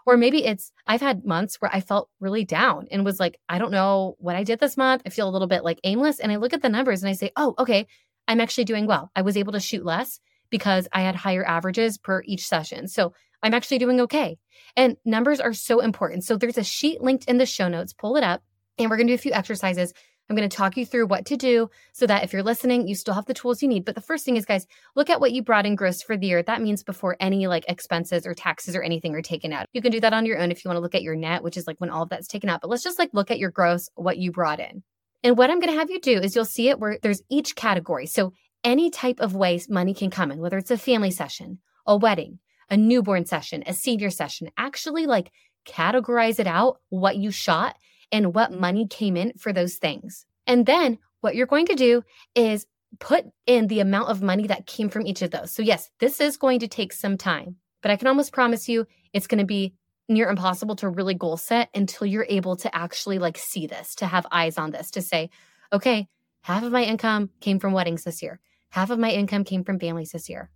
Or 0.07 0.17
maybe 0.17 0.43
it's, 0.43 0.71
I've 0.88 1.01
had 1.01 1.25
months 1.25 1.57
where 1.59 1.69
I 1.71 1.81
felt 1.81 2.09
really 2.19 2.43
down 2.43 2.88
and 2.89 3.05
was 3.05 3.19
like, 3.19 3.39
I 3.47 3.59
don't 3.59 3.71
know 3.71 4.15
what 4.17 4.35
I 4.35 4.43
did 4.43 4.59
this 4.59 4.77
month. 4.77 5.03
I 5.05 5.09
feel 5.09 5.29
a 5.29 5.31
little 5.31 5.47
bit 5.47 5.63
like 5.63 5.79
aimless. 5.83 6.19
And 6.19 6.31
I 6.31 6.38
look 6.38 6.53
at 6.53 6.63
the 6.63 6.69
numbers 6.69 7.03
and 7.03 7.09
I 7.12 7.13
say, 7.13 7.31
oh, 7.35 7.53
okay, 7.59 7.85
I'm 8.27 8.41
actually 8.41 8.65
doing 8.65 8.88
well. 8.88 9.12
I 9.15 9.21
was 9.21 9.38
able 9.38 9.53
to 9.53 9.59
shoot 9.59 9.85
less 9.85 10.19
because 10.50 10.88
I 10.91 11.01
had 11.01 11.15
higher 11.15 11.45
averages 11.45 12.00
per 12.00 12.24
each 12.25 12.47
session. 12.47 12.88
So 12.88 13.13
I'm 13.41 13.53
actually 13.53 13.79
doing 13.79 14.01
okay. 14.01 14.38
And 14.75 14.98
numbers 15.05 15.39
are 15.39 15.53
so 15.53 15.79
important. 15.79 16.24
So 16.24 16.38
there's 16.38 16.58
a 16.58 16.63
sheet 16.63 17.01
linked 17.01 17.25
in 17.25 17.38
the 17.38 17.46
show 17.46 17.67
notes. 17.67 17.93
Pull 17.93 18.17
it 18.17 18.24
up 18.24 18.41
and 18.77 18.89
we're 18.89 18.98
going 18.98 19.08
to 19.08 19.12
do 19.12 19.15
a 19.15 19.19
few 19.19 19.34
exercises. 19.34 19.93
I'm 20.29 20.36
going 20.36 20.48
to 20.48 20.55
talk 20.55 20.77
you 20.77 20.86
through 20.86 21.08
what 21.08 21.25
to 21.27 21.38
do 21.38 21.72
so 21.91 22.05
that 22.05 22.24
if 22.24 22.34
you're 22.34 22.43
listening, 22.43 22.88
you 22.88 22.93
still 22.93 23.15
have 23.15 23.25
the 23.25 23.34
tools 23.34 23.63
you 23.63 23.67
need. 23.67 23.84
But 23.84 23.96
the 23.96 24.01
first 24.01 24.25
thing 24.25 24.38
is, 24.38 24.46
guys, 24.46 24.67
look 24.96 25.10
at 25.10 25.19
what 25.19 25.31
you 25.31 25.41
brought 25.41 25.65
in 25.65 25.75
gross 25.75 26.03
for 26.03 26.15
the 26.15 26.27
year. 26.27 26.43
That 26.43 26.62
means 26.62 26.84
before 26.84 27.17
any 27.19 27.48
like 27.48 27.65
expenses 27.67 28.27
or 28.27 28.36
taxes 28.36 28.75
or 28.75 28.84
anything 28.84 29.15
are 29.15 29.24
taken 29.24 29.51
out. 29.51 29.65
You 29.74 29.81
can 29.81 29.91
do 29.91 30.00
that 30.01 30.13
on 30.13 30.27
your 30.27 30.38
own 30.38 30.51
if 30.51 30.63
you 30.63 30.69
want 30.69 30.77
to 30.77 30.81
look 30.81 30.93
at 30.93 31.01
your 31.01 31.15
net, 31.15 31.41
which 31.41 31.58
is 31.58 31.65
like 31.65 31.79
when 31.79 31.89
all 31.89 32.03
of 32.03 32.10
that's 32.10 32.27
taken 32.27 32.48
out. 32.48 32.62
But 32.62 32.69
let's 32.69 32.84
just 32.84 33.00
like 33.00 33.10
look 33.12 33.31
at 33.31 33.39
your 33.39 33.50
gross, 33.50 33.89
what 33.96 34.17
you 34.17 34.31
brought 34.31 34.60
in. 34.60 34.84
And 35.24 35.36
what 35.36 35.50
I'm 35.50 35.60
going 35.60 35.74
to 35.74 35.79
have 35.79 35.89
you 35.89 36.00
do 36.00 36.19
is 36.19 36.36
you'll 36.36 36.46
see 36.46 36.69
it 36.69 36.79
where 36.79 37.00
there's 37.01 37.24
each 37.29 37.55
category. 37.55 38.05
So 38.05 38.31
any 38.63 38.91
type 38.91 39.19
of 39.19 39.36
way 39.36 39.60
money 39.67 39.96
can 39.96 40.12
come 40.12 40.31
in, 40.31 40.39
whether 40.39 40.58
it's 40.58 40.72
a 40.72 40.77
family 40.77 41.12
session, 41.12 41.60
a 41.88 41.98
wedding, 41.98 42.39
a 42.69 42.77
newborn 42.77 43.25
session, 43.25 43.63
a 43.65 43.73
senior 43.73 44.09
session, 44.09 44.49
actually 44.57 45.05
like 45.05 45.31
categorize 45.65 46.39
it 46.39 46.47
out 46.47 46.79
what 46.89 47.17
you 47.17 47.31
shot 47.31 47.75
and 48.11 48.33
what 48.33 48.51
money 48.51 48.88
came 48.88 49.15
in 49.15 49.33
for 49.38 49.53
those 49.53 49.75
things. 49.75 50.25
And 50.47 50.65
then 50.65 50.97
what 51.21 51.35
you're 51.35 51.45
going 51.45 51.67
to 51.67 51.75
do 51.75 52.03
is 52.35 52.65
put 52.99 53.25
in 53.45 53.67
the 53.67 53.81
amount 53.81 54.09
of 54.09 54.21
money 54.21 54.47
that 54.47 54.65
came 54.65 54.89
from 54.89 55.05
each 55.05 55.21
of 55.21 55.31
those. 55.31 55.51
So, 55.51 55.61
yes, 55.61 55.89
this 55.99 56.19
is 56.19 56.38
going 56.38 56.59
to 56.59 56.67
take 56.67 56.91
some 56.91 57.17
time, 57.17 57.57
but 57.81 57.91
I 57.91 57.95
can 57.97 58.07
almost 58.07 58.33
promise 58.33 58.67
you 58.67 58.88
it's 59.13 59.27
going 59.27 59.39
to 59.39 59.45
be 59.45 59.75
near 60.07 60.27
impossible 60.27 60.75
to 60.77 60.89
really 60.89 61.13
goal 61.13 61.38
set 61.38 61.69
until 61.75 62.07
you're 62.07 62.25
able 62.27 62.55
to 62.57 62.75
actually 62.75 63.19
like 63.19 63.38
see 63.38 63.67
this, 63.67 63.93
to 63.95 64.07
have 64.07 64.25
eyes 64.31 64.57
on 64.57 64.71
this, 64.71 64.89
to 64.91 65.01
say, 65.01 65.29
okay, 65.71 66.07
half 66.41 66.63
of 66.63 66.71
my 66.71 66.83
income 66.83 67.29
came 67.41 67.59
from 67.59 67.73
weddings 67.73 68.03
this 68.03 68.23
year. 68.23 68.39
Half 68.69 68.89
of 68.89 68.97
my 68.97 69.11
income 69.11 69.43
came 69.43 69.63
from 69.63 69.79
families 69.79 70.11
this 70.11 70.29
year. 70.29 70.49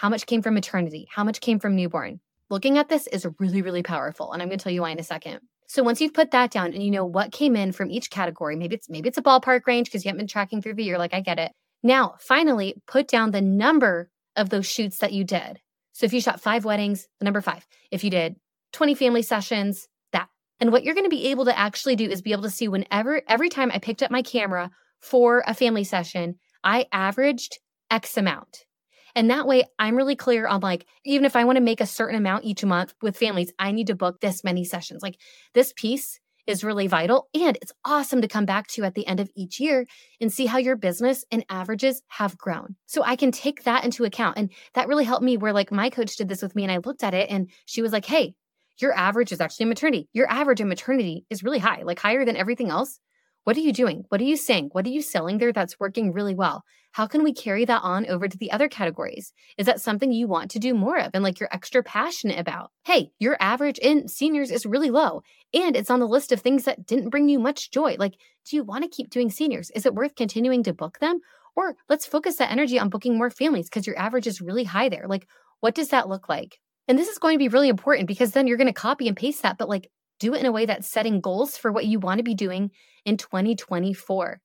How 0.00 0.08
much 0.08 0.24
came 0.24 0.40
from 0.40 0.54
maternity? 0.54 1.08
How 1.10 1.24
much 1.24 1.42
came 1.42 1.58
from 1.58 1.76
newborn? 1.76 2.20
Looking 2.48 2.78
at 2.78 2.88
this 2.88 3.06
is 3.08 3.26
really, 3.38 3.60
really 3.60 3.82
powerful. 3.82 4.32
And 4.32 4.40
I'm 4.40 4.48
going 4.48 4.58
to 4.58 4.62
tell 4.62 4.72
you 4.72 4.80
why 4.80 4.92
in 4.92 4.98
a 4.98 5.02
second. 5.02 5.40
So 5.66 5.82
once 5.82 6.00
you've 6.00 6.14
put 6.14 6.30
that 6.30 6.50
down 6.50 6.72
and 6.72 6.82
you 6.82 6.90
know 6.90 7.04
what 7.04 7.32
came 7.32 7.54
in 7.54 7.70
from 7.72 7.90
each 7.90 8.08
category, 8.08 8.56
maybe 8.56 8.76
it's 8.76 8.88
maybe 8.88 9.10
it's 9.10 9.18
a 9.18 9.22
ballpark 9.22 9.66
range 9.66 9.88
because 9.88 10.02
you 10.02 10.08
haven't 10.08 10.20
been 10.20 10.26
tracking 10.26 10.62
through 10.62 10.76
the 10.76 10.84
year, 10.84 10.96
like 10.96 11.12
I 11.12 11.20
get 11.20 11.38
it. 11.38 11.52
Now, 11.82 12.14
finally, 12.18 12.76
put 12.86 13.08
down 13.08 13.32
the 13.32 13.42
number 13.42 14.10
of 14.36 14.48
those 14.48 14.64
shoots 14.64 14.96
that 15.00 15.12
you 15.12 15.22
did. 15.22 15.60
So 15.92 16.06
if 16.06 16.14
you 16.14 16.22
shot 16.22 16.40
five 16.40 16.64
weddings, 16.64 17.06
the 17.18 17.26
number 17.26 17.42
five. 17.42 17.66
If 17.90 18.02
you 18.02 18.08
did 18.08 18.36
20 18.72 18.94
family 18.94 19.20
sessions, 19.20 19.86
that. 20.14 20.28
And 20.60 20.72
what 20.72 20.82
you're 20.82 20.94
going 20.94 21.04
to 21.04 21.10
be 21.10 21.26
able 21.26 21.44
to 21.44 21.58
actually 21.58 21.96
do 21.96 22.08
is 22.08 22.22
be 22.22 22.32
able 22.32 22.44
to 22.44 22.50
see 22.50 22.68
whenever, 22.68 23.20
every 23.28 23.50
time 23.50 23.70
I 23.70 23.78
picked 23.78 24.02
up 24.02 24.10
my 24.10 24.22
camera 24.22 24.70
for 24.98 25.44
a 25.46 25.52
family 25.52 25.84
session, 25.84 26.36
I 26.64 26.86
averaged 26.90 27.58
X 27.90 28.16
amount. 28.16 28.64
And 29.14 29.30
that 29.30 29.46
way 29.46 29.64
I'm 29.78 29.96
really 29.96 30.16
clear 30.16 30.46
on 30.46 30.60
like, 30.60 30.86
even 31.04 31.24
if 31.24 31.36
I 31.36 31.44
want 31.44 31.56
to 31.56 31.62
make 31.62 31.80
a 31.80 31.86
certain 31.86 32.16
amount 32.16 32.44
each 32.44 32.64
month 32.64 32.94
with 33.02 33.16
families, 33.16 33.52
I 33.58 33.72
need 33.72 33.88
to 33.88 33.94
book 33.94 34.20
this 34.20 34.44
many 34.44 34.64
sessions. 34.64 35.02
Like 35.02 35.18
this 35.54 35.72
piece 35.74 36.20
is 36.46 36.64
really 36.64 36.86
vital. 36.86 37.28
And 37.34 37.56
it's 37.62 37.72
awesome 37.84 38.22
to 38.22 38.28
come 38.28 38.44
back 38.44 38.66
to 38.68 38.84
at 38.84 38.94
the 38.94 39.06
end 39.06 39.20
of 39.20 39.30
each 39.36 39.60
year 39.60 39.86
and 40.20 40.32
see 40.32 40.46
how 40.46 40.58
your 40.58 40.76
business 40.76 41.24
and 41.30 41.44
averages 41.48 42.02
have 42.08 42.36
grown. 42.36 42.76
So 42.86 43.02
I 43.04 43.16
can 43.16 43.30
take 43.30 43.64
that 43.64 43.84
into 43.84 44.04
account. 44.04 44.36
And 44.36 44.50
that 44.74 44.88
really 44.88 45.04
helped 45.04 45.24
me 45.24 45.36
where 45.36 45.52
like 45.52 45.70
my 45.70 45.90
coach 45.90 46.16
did 46.16 46.28
this 46.28 46.42
with 46.42 46.56
me 46.56 46.64
and 46.64 46.72
I 46.72 46.78
looked 46.78 47.04
at 47.04 47.14
it 47.14 47.30
and 47.30 47.50
she 47.66 47.82
was 47.82 47.92
like, 47.92 48.04
hey, 48.04 48.34
your 48.78 48.92
average 48.92 49.32
is 49.32 49.40
actually 49.40 49.66
maternity. 49.66 50.08
Your 50.12 50.30
average 50.30 50.60
in 50.60 50.68
maternity 50.68 51.26
is 51.30 51.44
really 51.44 51.58
high, 51.58 51.82
like 51.82 51.98
higher 51.98 52.24
than 52.24 52.36
everything 52.36 52.70
else. 52.70 52.98
What 53.44 53.56
are 53.56 53.60
you 53.60 53.72
doing? 53.72 54.04
What 54.08 54.20
are 54.20 54.24
you 54.24 54.36
saying? 54.36 54.68
What 54.72 54.86
are 54.86 54.90
you 54.90 55.00
selling 55.00 55.38
there 55.38 55.52
that's 55.52 55.80
working 55.80 56.12
really 56.12 56.34
well? 56.34 56.62
How 56.92 57.06
can 57.06 57.22
we 57.22 57.32
carry 57.32 57.64
that 57.64 57.82
on 57.82 58.06
over 58.06 58.28
to 58.28 58.36
the 58.36 58.50
other 58.50 58.68
categories? 58.68 59.32
Is 59.56 59.66
that 59.66 59.80
something 59.80 60.12
you 60.12 60.26
want 60.26 60.50
to 60.50 60.58
do 60.58 60.74
more 60.74 60.98
of 60.98 61.10
and 61.14 61.22
like 61.22 61.38
you're 61.38 61.48
extra 61.52 61.82
passionate 61.82 62.38
about? 62.38 62.70
Hey, 62.84 63.12
your 63.18 63.36
average 63.40 63.78
in 63.78 64.08
seniors 64.08 64.50
is 64.50 64.66
really 64.66 64.90
low 64.90 65.22
and 65.54 65.76
it's 65.76 65.90
on 65.90 66.00
the 66.00 66.08
list 66.08 66.32
of 66.32 66.40
things 66.40 66.64
that 66.64 66.86
didn't 66.86 67.10
bring 67.10 67.28
you 67.28 67.38
much 67.38 67.70
joy. 67.70 67.96
Like, 67.98 68.14
do 68.44 68.56
you 68.56 68.64
want 68.64 68.84
to 68.84 68.90
keep 68.90 69.10
doing 69.10 69.30
seniors? 69.30 69.70
Is 69.70 69.86
it 69.86 69.94
worth 69.94 70.16
continuing 70.16 70.62
to 70.64 70.74
book 70.74 70.98
them? 70.98 71.20
Or 71.56 71.76
let's 71.88 72.06
focus 72.06 72.36
that 72.36 72.50
energy 72.50 72.78
on 72.78 72.88
booking 72.88 73.16
more 73.16 73.30
families 73.30 73.68
because 73.68 73.86
your 73.86 73.98
average 73.98 74.26
is 74.26 74.40
really 74.40 74.64
high 74.64 74.88
there. 74.88 75.06
Like, 75.08 75.26
what 75.60 75.74
does 75.74 75.88
that 75.88 76.08
look 76.08 76.28
like? 76.28 76.58
And 76.88 76.98
this 76.98 77.08
is 77.08 77.18
going 77.18 77.34
to 77.34 77.38
be 77.38 77.48
really 77.48 77.68
important 77.68 78.08
because 78.08 78.32
then 78.32 78.46
you're 78.46 78.56
going 78.56 78.66
to 78.66 78.72
copy 78.72 79.06
and 79.06 79.16
paste 79.16 79.42
that, 79.42 79.58
but 79.58 79.68
like 79.68 79.88
do 80.20 80.34
it 80.34 80.40
in 80.40 80.46
a 80.46 80.52
way 80.52 80.66
that's 80.66 80.88
setting 80.88 81.20
goals 81.20 81.56
for 81.56 81.72
what 81.72 81.86
you 81.86 81.98
want 81.98 82.18
to 82.18 82.24
be 82.24 82.34
doing 82.34 82.70
in 83.04 83.16
2024. 83.16 84.40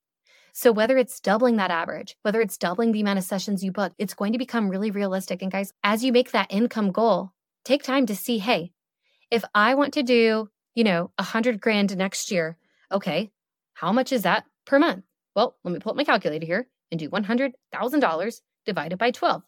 So, 0.54 0.72
whether 0.72 0.98
it's 0.98 1.20
doubling 1.20 1.58
that 1.58 1.70
average, 1.70 2.16
whether 2.22 2.42
it's 2.42 2.58
doubling 2.58 2.94
the 2.94 3.02
amount 3.02 3.20
of 3.20 3.26
sessions 3.26 3.64
you 3.64 3.72
book, 3.72 3.94
it's 4.00 4.14
going 4.14 4.32
to 4.32 4.40
become 4.40 4.70
really 4.70 4.90
realistic. 4.90 5.42
And, 5.42 5.52
guys, 5.52 5.74
as 5.84 6.04
you 6.04 6.14
make 6.14 6.32
that 6.32 6.48
income 6.50 6.92
goal, 6.92 7.34
take 7.66 7.84
time 7.84 8.06
to 8.06 8.16
see 8.16 8.40
hey, 8.40 8.72
if 9.30 9.44
I 9.54 9.76
want 9.76 9.94
to 9.96 10.04
do, 10.04 10.50
you 10.74 10.84
know, 10.84 11.12
a 11.18 11.24
hundred 11.24 11.60
grand 11.60 11.96
next 11.98 12.32
year, 12.32 12.58
okay, 12.92 13.32
how 13.74 13.92
much 13.92 14.14
is 14.14 14.22
that 14.22 14.46
per 14.66 14.80
month? 14.80 15.04
Well, 15.36 15.58
let 15.64 15.74
me 15.74 15.80
pull 15.80 15.92
up 15.92 15.98
my 15.98 16.06
calculator 16.06 16.46
here 16.46 16.70
and 16.90 17.00
do 17.00 17.10
$100,000 17.10 18.42
divided 18.66 18.98
by 18.98 19.12
12. 19.12 19.44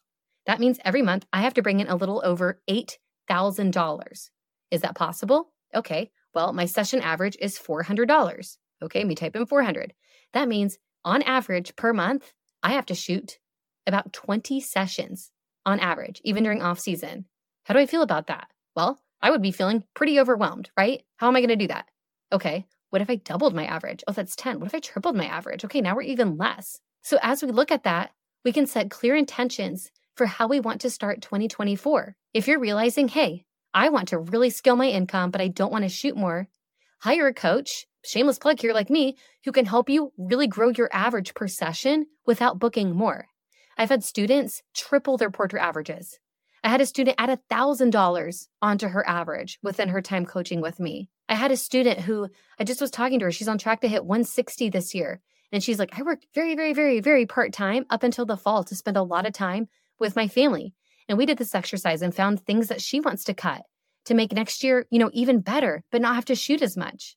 That 0.46 0.60
means 0.60 0.80
every 0.84 1.02
month 1.02 1.26
I 1.32 1.42
have 1.42 1.54
to 1.54 1.62
bring 1.62 1.80
in 1.80 1.88
a 1.88 1.96
little 1.96 2.22
over 2.26 2.62
$8,000. 2.70 4.30
Is 4.72 4.82
that 4.82 4.96
possible? 4.96 5.54
Okay, 5.74 6.12
well, 6.38 6.54
my 6.54 6.66
session 6.66 7.02
average 7.02 7.36
is 7.42 7.58
$400. 7.58 8.58
Okay, 8.84 9.04
me 9.04 9.16
type 9.16 9.36
in 9.36 9.48
400. 9.48 9.92
That 10.34 10.48
means 10.48 10.78
on 11.04 11.24
average 11.24 11.76
per 11.76 11.94
month, 11.94 12.32
I 12.62 12.74
have 12.74 12.86
to 12.86 12.94
shoot 12.94 13.40
about 13.88 14.14
20 14.14 14.62
sessions 14.62 15.32
on 15.66 15.80
average, 15.80 16.22
even 16.24 16.44
during 16.44 16.62
off 16.62 16.78
season. 16.80 17.26
How 17.64 17.74
do 17.74 17.80
I 17.80 17.88
feel 17.88 18.04
about 18.04 18.28
that? 18.28 18.50
Well, 18.76 19.00
I 19.20 19.32
would 19.32 19.42
be 19.42 19.50
feeling 19.50 19.84
pretty 19.96 20.20
overwhelmed, 20.20 20.70
right? 20.78 21.02
How 21.16 21.28
am 21.28 21.36
I 21.36 21.40
going 21.40 21.50
to 21.50 21.56
do 21.56 21.70
that? 21.70 21.88
Okay, 22.32 22.68
what 22.92 23.02
if 23.02 23.10
I 23.10 23.16
doubled 23.16 23.56
my 23.56 23.66
average? 23.66 24.04
Oh, 24.08 24.12
that's 24.12 24.36
10. 24.36 24.60
What 24.60 24.68
if 24.68 24.76
I 24.76 24.80
tripled 24.80 25.16
my 25.16 25.26
average? 25.26 25.66
Okay, 25.66 25.82
now 25.82 25.96
we're 25.96 26.04
even 26.04 26.38
less. 26.38 26.80
So 27.02 27.18
as 27.24 27.42
we 27.42 27.50
look 27.50 27.72
at 27.72 27.86
that, 27.86 28.12
we 28.46 28.54
can 28.54 28.68
set 28.68 28.92
clear 28.92 29.16
intentions 29.16 29.90
for 30.16 30.28
how 30.28 30.48
we 30.48 30.60
want 30.60 30.82
to 30.82 30.92
start 30.92 31.24
2024. 31.24 32.16
If 32.36 32.48
you're 32.48 32.60
realizing, 32.60 33.08
hey, 33.08 33.47
I 33.78 33.90
want 33.90 34.08
to 34.08 34.18
really 34.18 34.50
scale 34.50 34.76
my 34.76 34.88
income, 34.88 35.30
but 35.30 35.40
I 35.40 35.50
don't 35.50 35.72
want 35.72 35.84
to 35.84 35.90
shoot 35.90 36.18
more, 36.18 36.48
hire 37.02 37.28
a 37.28 37.34
coach, 37.34 37.86
shameless 38.04 38.40
plug 38.40 38.60
here 38.60 38.74
like 38.74 38.90
me, 38.90 39.18
who 39.46 39.52
can 39.52 39.68
help 39.68 39.88
you 39.88 40.14
really 40.18 40.48
grow 40.48 40.70
your 40.70 40.90
average 40.92 41.36
per 41.36 41.48
session 41.48 42.08
without 42.26 42.58
booking 42.58 42.96
more. 42.96 43.28
I've 43.78 43.90
had 43.90 44.04
students 44.04 44.64
triple 44.74 45.18
their 45.18 45.30
portrait 45.30 45.62
averages. 45.62 46.18
I 46.64 46.70
had 46.70 46.82
a 46.82 46.88
student 46.88 47.18
add 47.20 47.40
$1,000 47.52 48.48
onto 48.64 48.88
her 48.88 49.08
average 49.08 49.60
within 49.62 49.90
her 49.90 50.02
time 50.02 50.26
coaching 50.26 50.60
with 50.60 50.80
me. 50.80 51.12
I 51.30 51.36
had 51.36 51.52
a 51.52 51.56
student 51.56 52.00
who 52.00 52.30
I 52.60 52.64
just 52.64 52.82
was 52.82 52.90
talking 52.90 53.20
to 53.20 53.26
her. 53.26 53.32
She's 53.32 53.48
on 53.48 53.60
track 53.60 53.82
to 53.82 53.88
hit 53.88 54.04
160 54.04 54.70
this 54.70 54.96
year. 54.96 55.22
And 55.52 55.64
she's 55.64 55.78
like, 55.78 56.00
I 56.00 56.02
worked 56.02 56.26
very, 56.34 56.56
very, 56.56 56.74
very, 56.74 57.00
very 57.00 57.28
part 57.28 57.54
time 57.54 57.86
up 57.92 58.02
until 58.02 58.26
the 58.26 58.38
fall 58.38 58.64
to 58.64 58.76
spend 58.76 58.98
a 58.98 59.04
lot 59.04 59.28
of 59.28 59.34
time 59.34 59.68
with 60.00 60.16
my 60.16 60.28
family. 60.28 60.74
And 61.08 61.18
we 61.18 61.26
did 61.26 61.38
this 61.38 61.56
exercise 61.56 62.02
and 62.02 62.14
found 62.14 62.40
things 62.40 62.68
that 62.68 62.82
she 62.82 63.00
wants 63.00 63.24
to 63.26 63.34
cut 63.34 63.62
to 64.06 64.14
make 64.14 64.32
next 64.32 64.64
year, 64.64 64.86
you 64.90 65.00
know, 65.00 65.10
even 65.14 65.42
better, 65.42 65.84
but 65.92 66.02
not 66.02 66.16
have 66.16 66.26
to 66.26 66.36
shoot 66.36 66.62
as 66.62 66.78
much. 66.78 67.16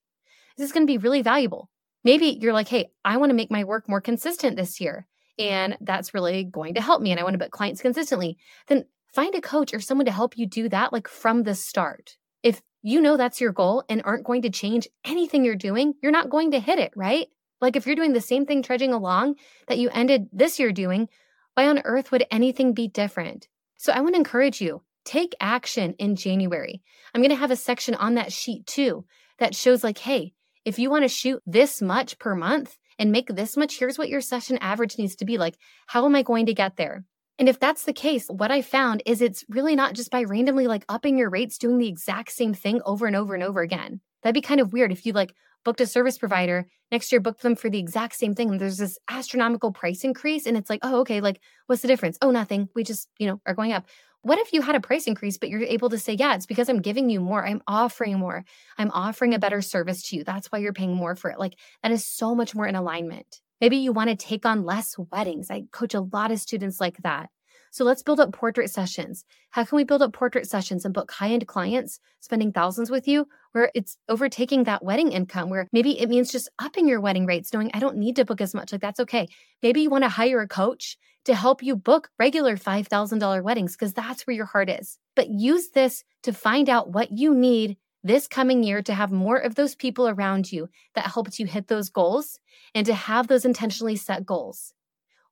This 0.56 0.66
is 0.66 0.72
going 0.72 0.86
to 0.86 0.90
be 0.90 0.98
really 0.98 1.22
valuable. 1.22 1.70
Maybe 2.04 2.38
you're 2.40 2.52
like, 2.52 2.68
hey, 2.68 2.90
I 3.04 3.16
want 3.16 3.30
to 3.30 3.36
make 3.36 3.50
my 3.50 3.64
work 3.64 3.88
more 3.88 4.00
consistent 4.00 4.56
this 4.56 4.80
year. 4.80 5.06
And 5.38 5.76
that's 5.80 6.14
really 6.14 6.44
going 6.44 6.74
to 6.74 6.80
help 6.80 7.00
me. 7.00 7.10
And 7.10 7.20
I 7.20 7.22
want 7.22 7.34
to 7.34 7.38
book 7.38 7.50
clients 7.50 7.80
consistently. 7.80 8.38
Then 8.68 8.84
find 9.14 9.34
a 9.34 9.40
coach 9.40 9.74
or 9.74 9.80
someone 9.80 10.06
to 10.06 10.12
help 10.12 10.36
you 10.36 10.46
do 10.46 10.68
that, 10.68 10.92
like 10.92 11.08
from 11.08 11.42
the 11.42 11.54
start. 11.54 12.16
If 12.42 12.60
you 12.82 13.00
know 13.00 13.16
that's 13.16 13.40
your 13.40 13.52
goal 13.52 13.84
and 13.88 14.02
aren't 14.04 14.24
going 14.24 14.42
to 14.42 14.50
change 14.50 14.88
anything 15.04 15.44
you're 15.44 15.56
doing, 15.56 15.94
you're 16.02 16.12
not 16.12 16.30
going 16.30 16.52
to 16.52 16.60
hit 16.60 16.78
it, 16.78 16.92
right? 16.96 17.28
Like 17.60 17.76
if 17.76 17.86
you're 17.86 17.96
doing 17.96 18.14
the 18.14 18.20
same 18.20 18.46
thing 18.46 18.62
trudging 18.62 18.92
along 18.92 19.36
that 19.68 19.78
you 19.78 19.90
ended 19.90 20.28
this 20.32 20.58
year 20.58 20.72
doing, 20.72 21.08
why 21.54 21.66
on 21.66 21.82
earth 21.84 22.10
would 22.10 22.24
anything 22.30 22.72
be 22.72 22.88
different? 22.88 23.48
So 23.80 23.94
I 23.94 24.02
want 24.02 24.12
to 24.14 24.18
encourage 24.18 24.60
you 24.60 24.82
take 25.06 25.34
action 25.40 25.94
in 25.94 26.14
January. 26.14 26.82
I'm 27.14 27.22
going 27.22 27.30
to 27.30 27.36
have 27.36 27.50
a 27.50 27.56
section 27.56 27.94
on 27.94 28.16
that 28.16 28.30
sheet 28.30 28.66
too 28.66 29.06
that 29.38 29.54
shows, 29.54 29.82
like, 29.82 29.96
hey, 29.96 30.34
if 30.66 30.78
you 30.78 30.90
want 30.90 31.04
to 31.04 31.08
shoot 31.08 31.42
this 31.46 31.80
much 31.80 32.18
per 32.18 32.34
month 32.34 32.76
and 32.98 33.10
make 33.10 33.28
this 33.28 33.56
much, 33.56 33.78
here's 33.78 33.96
what 33.96 34.10
your 34.10 34.20
session 34.20 34.58
average 34.58 34.98
needs 34.98 35.16
to 35.16 35.24
be. 35.24 35.38
Like, 35.38 35.56
how 35.86 36.04
am 36.04 36.14
I 36.14 36.22
going 36.22 36.44
to 36.44 36.52
get 36.52 36.76
there? 36.76 37.06
And 37.38 37.48
if 37.48 37.58
that's 37.58 37.84
the 37.84 37.94
case, 37.94 38.26
what 38.28 38.50
I 38.50 38.60
found 38.60 39.02
is 39.06 39.22
it's 39.22 39.46
really 39.48 39.74
not 39.74 39.94
just 39.94 40.10
by 40.10 40.24
randomly 40.24 40.66
like 40.66 40.84
upping 40.90 41.16
your 41.16 41.30
rates, 41.30 41.56
doing 41.56 41.78
the 41.78 41.88
exact 41.88 42.32
same 42.32 42.52
thing 42.52 42.82
over 42.84 43.06
and 43.06 43.16
over 43.16 43.32
and 43.32 43.42
over 43.42 43.62
again. 43.62 44.02
That'd 44.22 44.34
be 44.34 44.42
kind 44.42 44.60
of 44.60 44.74
weird 44.74 44.92
if 44.92 45.06
you 45.06 45.14
like 45.14 45.32
booked 45.64 45.80
a 45.80 45.86
service 45.86 46.18
provider, 46.18 46.66
next 46.90 47.12
year 47.12 47.20
booked 47.20 47.42
them 47.42 47.56
for 47.56 47.70
the 47.70 47.78
exact 47.78 48.16
same 48.16 48.34
thing. 48.34 48.50
And 48.50 48.60
there's 48.60 48.78
this 48.78 48.98
astronomical 49.08 49.72
price 49.72 50.04
increase. 50.04 50.46
And 50.46 50.56
it's 50.56 50.70
like, 50.70 50.80
oh, 50.82 51.00
okay, 51.00 51.20
like 51.20 51.40
what's 51.66 51.82
the 51.82 51.88
difference? 51.88 52.18
Oh, 52.22 52.30
nothing. 52.30 52.68
We 52.74 52.84
just, 52.84 53.08
you 53.18 53.26
know, 53.26 53.40
are 53.46 53.54
going 53.54 53.72
up. 53.72 53.86
What 54.22 54.38
if 54.38 54.52
you 54.52 54.60
had 54.60 54.74
a 54.74 54.80
price 54.80 55.06
increase, 55.06 55.38
but 55.38 55.48
you're 55.48 55.62
able 55.62 55.88
to 55.90 55.98
say, 55.98 56.12
yeah, 56.12 56.34
it's 56.34 56.44
because 56.44 56.68
I'm 56.68 56.82
giving 56.82 57.08
you 57.08 57.20
more. 57.20 57.46
I'm 57.46 57.62
offering 57.66 58.18
more. 58.18 58.44
I'm 58.76 58.90
offering 58.90 59.32
a 59.32 59.38
better 59.38 59.62
service 59.62 60.02
to 60.08 60.16
you. 60.16 60.24
That's 60.24 60.48
why 60.48 60.58
you're 60.58 60.74
paying 60.74 60.94
more 60.94 61.16
for 61.16 61.30
it. 61.30 61.38
Like 61.38 61.54
that 61.82 61.92
is 61.92 62.04
so 62.04 62.34
much 62.34 62.54
more 62.54 62.66
in 62.66 62.76
alignment. 62.76 63.40
Maybe 63.60 63.78
you 63.78 63.92
want 63.92 64.10
to 64.10 64.16
take 64.16 64.44
on 64.44 64.64
less 64.64 64.96
weddings. 64.98 65.50
I 65.50 65.64
coach 65.72 65.94
a 65.94 66.00
lot 66.00 66.32
of 66.32 66.40
students 66.40 66.80
like 66.80 66.98
that. 66.98 67.30
So 67.70 67.84
let's 67.84 68.02
build 68.02 68.20
up 68.20 68.32
portrait 68.32 68.70
sessions. 68.70 69.24
How 69.50 69.64
can 69.64 69.76
we 69.76 69.84
build 69.84 70.02
up 70.02 70.12
portrait 70.12 70.48
sessions 70.48 70.84
and 70.84 70.92
book 70.92 71.10
high 71.12 71.30
end 71.30 71.46
clients 71.46 72.00
spending 72.20 72.52
thousands 72.52 72.90
with 72.90 73.06
you 73.06 73.28
where 73.52 73.70
it's 73.74 73.96
overtaking 74.08 74.64
that 74.64 74.84
wedding 74.84 75.12
income, 75.12 75.50
where 75.50 75.68
maybe 75.72 76.00
it 76.00 76.08
means 76.08 76.32
just 76.32 76.50
upping 76.58 76.88
your 76.88 77.00
wedding 77.00 77.26
rates, 77.26 77.52
knowing 77.52 77.70
I 77.72 77.78
don't 77.78 77.96
need 77.96 78.16
to 78.16 78.24
book 78.24 78.40
as 78.40 78.54
much. 78.54 78.72
Like 78.72 78.80
that's 78.80 79.00
okay. 79.00 79.28
Maybe 79.62 79.82
you 79.82 79.90
want 79.90 80.04
to 80.04 80.08
hire 80.08 80.40
a 80.40 80.48
coach 80.48 80.98
to 81.24 81.34
help 81.34 81.62
you 81.62 81.76
book 81.76 82.10
regular 82.18 82.56
$5,000 82.56 83.42
weddings 83.42 83.76
because 83.76 83.92
that's 83.92 84.26
where 84.26 84.34
your 84.34 84.46
heart 84.46 84.70
is. 84.70 84.98
But 85.14 85.28
use 85.30 85.70
this 85.70 86.02
to 86.22 86.32
find 86.32 86.68
out 86.68 86.90
what 86.90 87.12
you 87.12 87.34
need 87.34 87.76
this 88.02 88.26
coming 88.26 88.62
year 88.62 88.82
to 88.82 88.94
have 88.94 89.12
more 89.12 89.36
of 89.36 89.54
those 89.54 89.74
people 89.74 90.08
around 90.08 90.50
you 90.50 90.68
that 90.94 91.06
helped 91.06 91.38
you 91.38 91.46
hit 91.46 91.68
those 91.68 91.90
goals 91.90 92.38
and 92.74 92.86
to 92.86 92.94
have 92.94 93.28
those 93.28 93.44
intentionally 93.44 93.96
set 93.96 94.24
goals. 94.24 94.72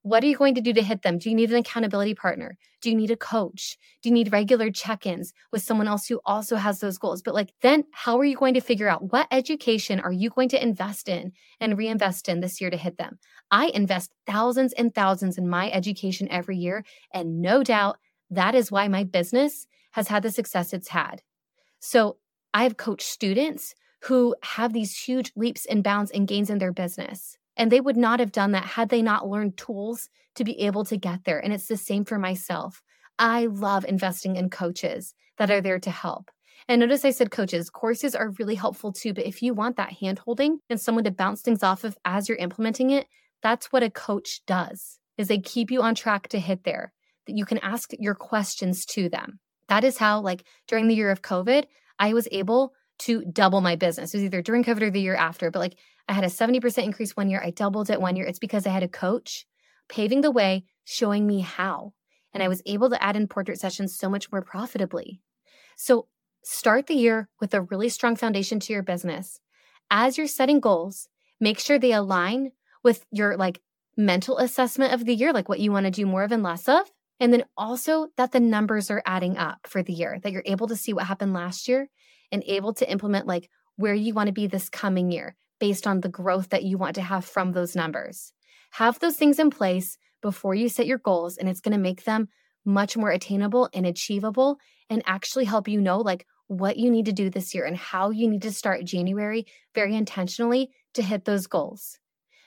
What 0.09 0.25
are 0.25 0.27
you 0.27 0.38
going 0.38 0.55
to 0.55 0.62
do 0.62 0.73
to 0.73 0.83
hit 0.83 1.03
them? 1.03 1.19
Do 1.19 1.29
you 1.29 1.37
need 1.37 1.50
an 1.50 1.57
accountability 1.57 2.15
partner? 2.15 2.57
Do 2.81 2.88
you 2.88 2.97
need 2.97 3.11
a 3.11 3.17
coach? 3.17 3.77
Do 4.03 4.09
you 4.09 4.15
need 4.15 4.33
regular 4.33 4.71
check 4.71 5.05
ins 5.05 5.35
with 5.53 5.62
someone 5.62 5.87
else 5.87 6.07
who 6.07 6.19
also 6.25 6.57
has 6.57 6.81
those 6.81 6.97
goals? 6.97 7.21
But 7.21 7.35
like, 7.35 7.53
then 7.61 7.85
how 7.93 8.19
are 8.19 8.25
you 8.25 8.35
going 8.35 8.55
to 8.55 8.62
figure 8.62 8.88
out 8.88 9.12
what 9.12 9.29
education 9.31 10.00
are 10.00 10.11
you 10.11 10.31
going 10.31 10.49
to 10.49 10.62
invest 10.62 11.11
in 11.11 11.33
and 11.61 11.77
reinvest 11.77 12.27
in 12.27 12.41
this 12.41 12.59
year 12.59 12.71
to 12.71 12.77
hit 12.79 12.97
them? 12.97 13.19
I 13.50 13.67
invest 13.67 14.11
thousands 14.27 14.73
and 14.73 14.95
thousands 14.95 15.37
in 15.37 15.47
my 15.47 15.71
education 15.71 16.27
every 16.31 16.57
year. 16.57 16.85
And 17.12 17.43
no 17.43 17.62
doubt 17.62 17.99
that 18.31 18.55
is 18.55 18.73
why 18.73 18.88
my 18.88 19.05
business 19.05 19.67
has 19.91 20.09
had 20.09 20.23
the 20.23 20.31
success 20.31 20.73
it's 20.73 20.88
had. 20.88 21.21
So 21.81 22.17
I've 22.55 22.79
coached 22.79 23.07
students 23.07 23.75
who 24.05 24.35
have 24.43 24.73
these 24.73 24.97
huge 24.97 25.33
leaps 25.37 25.67
and 25.67 25.85
bounds 25.85 26.11
and 26.12 26.27
gains 26.27 26.49
in 26.49 26.59
their 26.59 26.73
business. 26.73 27.38
And 27.59 27.71
they 27.71 27.81
would 27.81 27.97
not 27.97 28.21
have 28.21 28.33
done 28.33 28.53
that 28.53 28.65
had 28.65 28.88
they 28.88 29.03
not 29.03 29.29
learned 29.29 29.59
tools 29.59 30.09
to 30.37 30.45
be 30.45 30.61
able 30.61 30.85
to 30.85 30.97
get 30.97 31.25
there. 31.25 31.38
And 31.38 31.53
it's 31.53 31.67
the 31.67 31.77
same 31.77 32.05
for 32.05 32.19
myself. 32.19 32.83
I 33.19 33.47
love 33.47 33.85
investing 33.85 34.37
in 34.37 34.49
coaches 34.49 35.12
that 35.37 35.50
are 35.50 35.61
there 35.61 35.81
to 35.81 35.91
help. 35.91 36.31
And 36.69 36.81
notice 36.81 37.05
I 37.05 37.11
said 37.11 37.31
coaches, 37.31 37.69
courses 37.69 38.15
are 38.15 38.35
really 38.38 38.55
helpful 38.55 38.93
too. 38.93 39.12
But 39.12 39.27
if 39.27 39.43
you 39.43 39.55
want 39.55 39.77
that 39.77 39.95
hand 39.95 40.21
holding 40.21 40.61
and 40.71 40.81
someone 40.81 41.05
to 41.05 41.11
bounce 41.11 41.43
things 41.43 41.62
off 41.62 41.83
of 41.83 41.99
as 42.05 42.29
you're 42.29 42.38
implementing 42.38 42.91
it, 42.91 43.07
that's 43.43 43.73
what 43.73 43.83
a 43.83 43.91
coach 43.91 44.41
does. 44.47 44.99
is 45.19 45.29
they 45.29 45.38
keep 45.38 45.71
you 45.71 45.83
on 45.83 45.95
track 45.95 46.29
to 46.29 46.38
hit 46.38 46.65
there, 46.65 46.93
that 47.27 47.37
you 47.37 47.45
can 47.45 47.59
ask 47.59 47.91
your 47.99 48.15
questions 48.15 48.87
to 48.87 49.09
them. 49.09 49.41
That 49.69 49.85
is 49.85 49.99
how, 49.99 50.21
like, 50.21 50.45
during 50.67 50.88
the 50.88 50.95
year 50.95 51.11
of 51.11 51.21
COVID, 51.21 51.65
I 51.99 52.15
was 52.15 52.29
able 52.31 52.73
to 53.00 53.25
double 53.25 53.61
my 53.61 53.77
business. 53.77 54.15
It 54.15 54.19
was 54.19 54.25
either 54.25 54.43
during 54.43 54.65
COVID 54.65 54.83
or 54.83 54.91
the 54.91 55.00
year 55.00 55.15
after, 55.15 55.50
but 55.50 55.59
like 55.59 55.77
I 56.09 56.15
had 56.15 56.25
a 56.25 56.29
70% 56.29 56.83
increase 56.83 57.17
one 57.17 57.29
year. 57.29 57.43
I 57.45 57.50
doubled 57.50 57.91
it 57.91 58.00
one 58.00 58.17
year. 58.17 58.27
It's 58.27 58.38
because 58.38 58.67
I 58.67 58.71
had 58.71 58.83
a 58.83 58.88
coach 58.88 59.47
paving 59.88 60.23
the 60.23 60.31
way, 60.31 60.65
showing 60.85 61.27
me 61.27 61.41
how. 61.41 61.93
And 62.33 62.43
I 62.43 62.49
was 62.49 62.62
able 62.67 62.91
to 62.91 63.03
add 63.03 63.17
in 63.17 63.29
portrait 63.29 63.61
sessions 63.61 63.97
so 63.97 64.09
much 64.09 64.31
more 64.33 64.43
profitably. 64.43 65.21
So 65.77 66.09
start 66.43 66.87
the 66.87 66.95
year 66.95 67.29
with 67.41 67.53
a 67.55 67.62
really 67.62 67.88
strong 67.88 68.17
foundation 68.17 68.59
to 68.61 68.73
your 68.73 68.83
business. 68.83 69.41
As 69.91 70.17
you're 70.17 70.27
setting 70.27 70.61
goals, 70.61 71.09
make 71.41 71.59
sure 71.59 71.79
they 71.79 71.93
align 71.93 72.53
with 72.83 73.05
your 73.11 73.37
like 73.37 73.61
mental 73.97 74.38
assessment 74.38 74.93
of 74.93 75.05
the 75.05 75.15
year, 75.15 75.33
like 75.33 75.49
what 75.49 75.61
you 75.61 75.73
want 75.73 75.85
to 75.85 75.91
do 75.91 76.07
more 76.07 76.23
of 76.23 76.33
and 76.33 76.43
less 76.43 76.69
of. 76.69 76.91
And 77.21 77.33
then 77.33 77.45
also 77.57 78.09
that 78.17 78.33
the 78.33 78.41
numbers 78.41 78.91
are 78.91 79.03
adding 79.05 79.37
up 79.37 79.67
for 79.67 79.83
the 79.83 79.93
year, 79.93 80.21
that 80.23 80.33
you're 80.33 80.43
able 80.47 80.69
to 80.69 80.77
see 80.77 80.93
what 80.93 81.07
happened 81.07 81.35
last 81.35 81.69
year 81.69 81.88
and 82.31 82.45
able 82.47 82.73
to 82.75 82.91
implement 82.91 83.27
like 83.27 83.50
where 83.77 83.95
you 83.95 84.15
want 84.15 84.29
to 84.29 84.33
be 84.33 84.47
this 84.47 84.69
coming 84.69 85.11
year 85.11 85.37
based 85.59 85.87
on 85.87 86.00
the 86.00 86.09
growth 86.09 86.50
that 86.50 86.65
you 86.65 86.79
want 86.79 86.95
to 86.95 87.03
have 87.03 87.25
from 87.25 87.53
those 87.53 87.77
numbers. 87.77 88.33
Have 88.73 88.99
those 88.99 89.17
things 89.17 89.38
in 89.38 89.50
place 89.50 89.97
before 90.21 90.55
you 90.55 90.69
set 90.69 90.87
your 90.87 90.99
goals, 90.99 91.37
and 91.37 91.49
it's 91.49 91.61
going 91.61 91.73
to 91.73 91.79
make 91.79 92.05
them 92.05 92.29
much 92.65 92.97
more 92.97 93.11
attainable 93.11 93.69
and 93.73 93.87
achievable 93.87 94.59
and 94.91 95.03
actually 95.07 95.45
help 95.45 95.69
you 95.69 95.81
know 95.81 95.99
like 95.99 96.27
what 96.49 96.77
you 96.77 96.91
need 96.91 97.07
to 97.07 97.12
do 97.12 97.31
this 97.31 97.55
year 97.55 97.65
and 97.65 97.77
how 97.77 98.11
you 98.11 98.29
need 98.29 98.43
to 98.43 98.53
start 98.53 98.85
January 98.85 99.47
very 99.75 99.95
intentionally 99.95 100.71
to 100.95 101.03
hit 101.03 101.25
those 101.25 101.47
goals. 101.47 101.99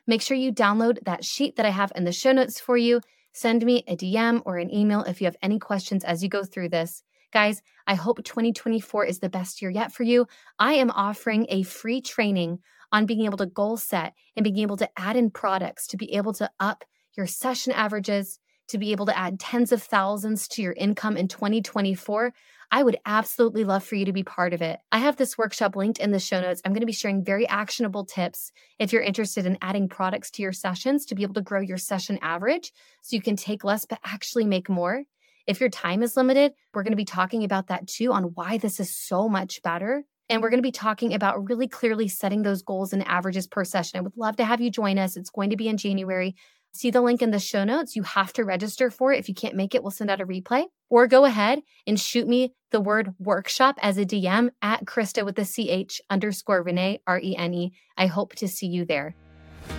Make 0.08 0.22
sure 0.22 0.36
you 0.36 0.52
download 0.52 1.04
that 1.06 1.24
sheet 1.24 1.56
that 1.56 1.66
I 1.66 1.70
have 1.70 1.92
in 1.96 2.04
the 2.04 2.12
show 2.12 2.32
notes 2.32 2.60
for 2.60 2.78
you. 2.78 3.02
Send 3.34 3.64
me 3.64 3.84
a 3.88 3.96
DM 3.96 4.42
or 4.46 4.58
an 4.58 4.74
email 4.74 5.04
if 5.04 5.22
you 5.22 5.26
have 5.26 5.38
any 5.42 5.60
questions 5.60 6.04
as 6.04 6.24
you 6.24 6.30
go 6.30 6.44
through 6.44 6.70
this. 6.70 7.04
Guys, 7.32 7.62
I 7.88 7.96
hope 7.96 8.24
2024 8.24 9.06
is 9.06 9.20
the 9.20 9.30
best 9.30 9.62
year 9.62 9.72
yet 9.72 9.94
for 9.94 10.04
you. 10.04 10.28
I 10.60 10.74
am 10.74 10.92
offering 10.92 11.46
a 11.48 11.64
free 11.64 12.02
training 12.02 12.60
on 12.92 13.06
being 13.06 13.26
able 13.26 13.38
to 13.38 13.46
goal 13.46 13.78
set 13.78 14.14
and 14.36 14.44
being 14.44 14.60
able 14.60 14.78
to 14.78 14.90
add 14.98 15.16
in 15.16 15.30
products 15.30 15.88
to 15.88 15.98
be 15.98 16.14
able 16.14 16.34
to 16.34 16.50
up 16.60 16.84
your 17.16 17.28
session 17.28 17.74
averages, 17.74 18.40
to 18.70 18.78
be 18.78 18.92
able 18.92 19.06
to 19.06 19.18
add 19.18 19.40
tens 19.40 19.72
of 19.72 19.84
thousands 19.84 20.48
to 20.48 20.62
your 20.62 20.74
income 20.74 21.18
in 21.18 21.28
2024. 21.28 22.34
I 22.74 22.84
would 22.84 22.98
absolutely 23.06 23.66
love 23.66 23.84
for 23.84 23.96
you 23.96 24.06
to 24.06 24.14
be 24.14 24.24
part 24.24 24.54
of 24.54 24.62
it. 24.62 24.80
I 24.94 25.00
have 25.00 25.18
this 25.18 25.38
workshop 25.38 25.76
linked 25.76 26.00
in 26.00 26.12
the 26.12 26.20
show 26.20 26.40
notes. 26.40 26.62
I'm 26.64 26.72
going 26.72 26.80
to 26.80 26.86
be 26.86 26.94
sharing 26.94 27.24
very 27.24 27.46
actionable 27.48 28.06
tips 28.06 28.54
if 28.80 28.94
you're 28.94 29.02
interested 29.02 29.46
in 29.46 29.58
adding 29.62 29.90
products 29.90 30.32
to 30.32 30.42
your 30.42 30.54
sessions 30.54 31.06
to 31.08 31.16
be 31.16 31.24
able 31.24 31.34
to 31.34 31.42
grow 31.42 31.60
your 31.60 31.78
session 31.78 32.18
average 32.22 32.72
so 33.02 33.16
you 33.16 33.22
can 33.22 33.36
take 33.36 33.66
less 33.66 33.86
but 33.86 34.00
actually 34.06 34.46
make 34.46 34.70
more. 34.70 35.04
If 35.48 35.60
your 35.60 35.70
time 35.70 36.02
is 36.02 36.16
limited, 36.16 36.54
we're 36.74 36.84
going 36.84 36.94
to 36.94 36.98
be 36.98 37.04
talking 37.04 37.44
about 37.44 37.68
that 37.68 37.88
too 37.88 38.14
on 38.14 38.24
why 38.36 38.58
this 38.58 38.80
is 38.80 38.96
so 38.96 39.28
much 39.28 39.62
better. 39.64 40.06
And 40.30 40.42
we're 40.42 40.50
going 40.50 40.60
to 40.60 40.68
be 40.68 40.72
talking 40.72 41.14
about 41.14 41.50
really 41.50 41.68
clearly 41.68 42.08
setting 42.08 42.44
those 42.44 42.62
goals 42.62 42.94
and 42.94 43.06
averages 43.08 43.48
per 43.48 43.66
session. 43.66 43.98
I 43.98 44.02
would 44.02 44.18
love 44.18 44.38
to 44.38 44.46
have 44.46 44.62
you 44.62 44.70
join 44.70 44.98
us. 44.98 45.18
It's 45.18 45.30
going 45.30 45.50
to 45.50 45.58
be 45.58 45.68
in 45.68 45.78
January. 45.78 46.36
See 46.74 46.90
the 46.90 47.02
link 47.02 47.22
in 47.22 47.32
the 47.32 47.40
show 47.40 47.66
notes. 47.66 47.98
You 47.98 48.04
have 48.04 48.32
to 48.34 48.46
register 48.46 48.90
for 48.90 49.12
it. 49.12 49.20
If 49.20 49.28
you 49.28 49.36
can't 49.36 49.56
make 49.56 49.76
it, 49.76 49.84
we'll 49.84 49.92
send 49.92 50.10
out 50.10 50.22
a 50.22 50.26
replay. 50.26 50.66
Or 50.90 51.06
go 51.06 51.26
ahead 51.26 51.62
and 51.86 52.00
shoot 52.00 52.28
me 52.28 52.54
the 52.72 52.80
word 52.80 53.14
workshop 53.20 53.78
as 53.82 53.98
a 53.98 54.06
DM 54.06 54.52
at 54.62 54.86
Christa 54.86 55.26
with 55.26 55.36
the 55.36 55.44
CH 55.44 56.00
underscore 56.10 56.64
Rene, 56.64 57.02
R 57.06 57.20
E 57.20 57.36
N 57.36 57.54
E. 57.54 57.74
I 57.98 58.06
hope 58.06 58.36
to 58.36 58.48
see 58.48 58.68
you 58.68 58.86
there. 58.86 59.16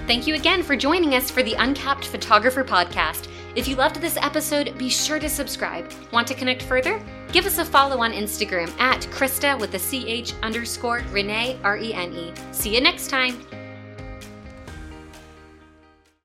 Thank 0.06 0.26
you 0.26 0.34
again 0.34 0.62
for 0.62 0.76
joining 0.76 1.14
us 1.14 1.30
for 1.30 1.42
the 1.42 1.54
Uncapped 1.54 2.06
Photographer 2.06 2.64
podcast. 2.64 3.28
If 3.54 3.68
you 3.68 3.76
loved 3.76 3.96
this 3.96 4.16
episode, 4.16 4.76
be 4.78 4.88
sure 4.88 5.18
to 5.18 5.28
subscribe. 5.28 5.92
Want 6.11 6.26
to 6.28 6.34
connect 6.34 6.62
further? 6.62 7.02
Give 7.33 7.46
us 7.46 7.59
a 7.59 7.64
follow 7.64 8.00
on 8.00 8.12
Instagram 8.12 8.70
at 8.81 9.02
Christa 9.02 9.59
with 9.59 9.72
the 9.72 9.78
CH 9.78 10.35
underscore 10.42 11.02
Rene, 11.11 11.59
R 11.62 11.76
E 11.76 11.92
N 11.92 12.12
E. 12.12 12.33
See 12.52 12.74
you 12.74 12.81
next 12.81 13.09
time. 13.09 13.38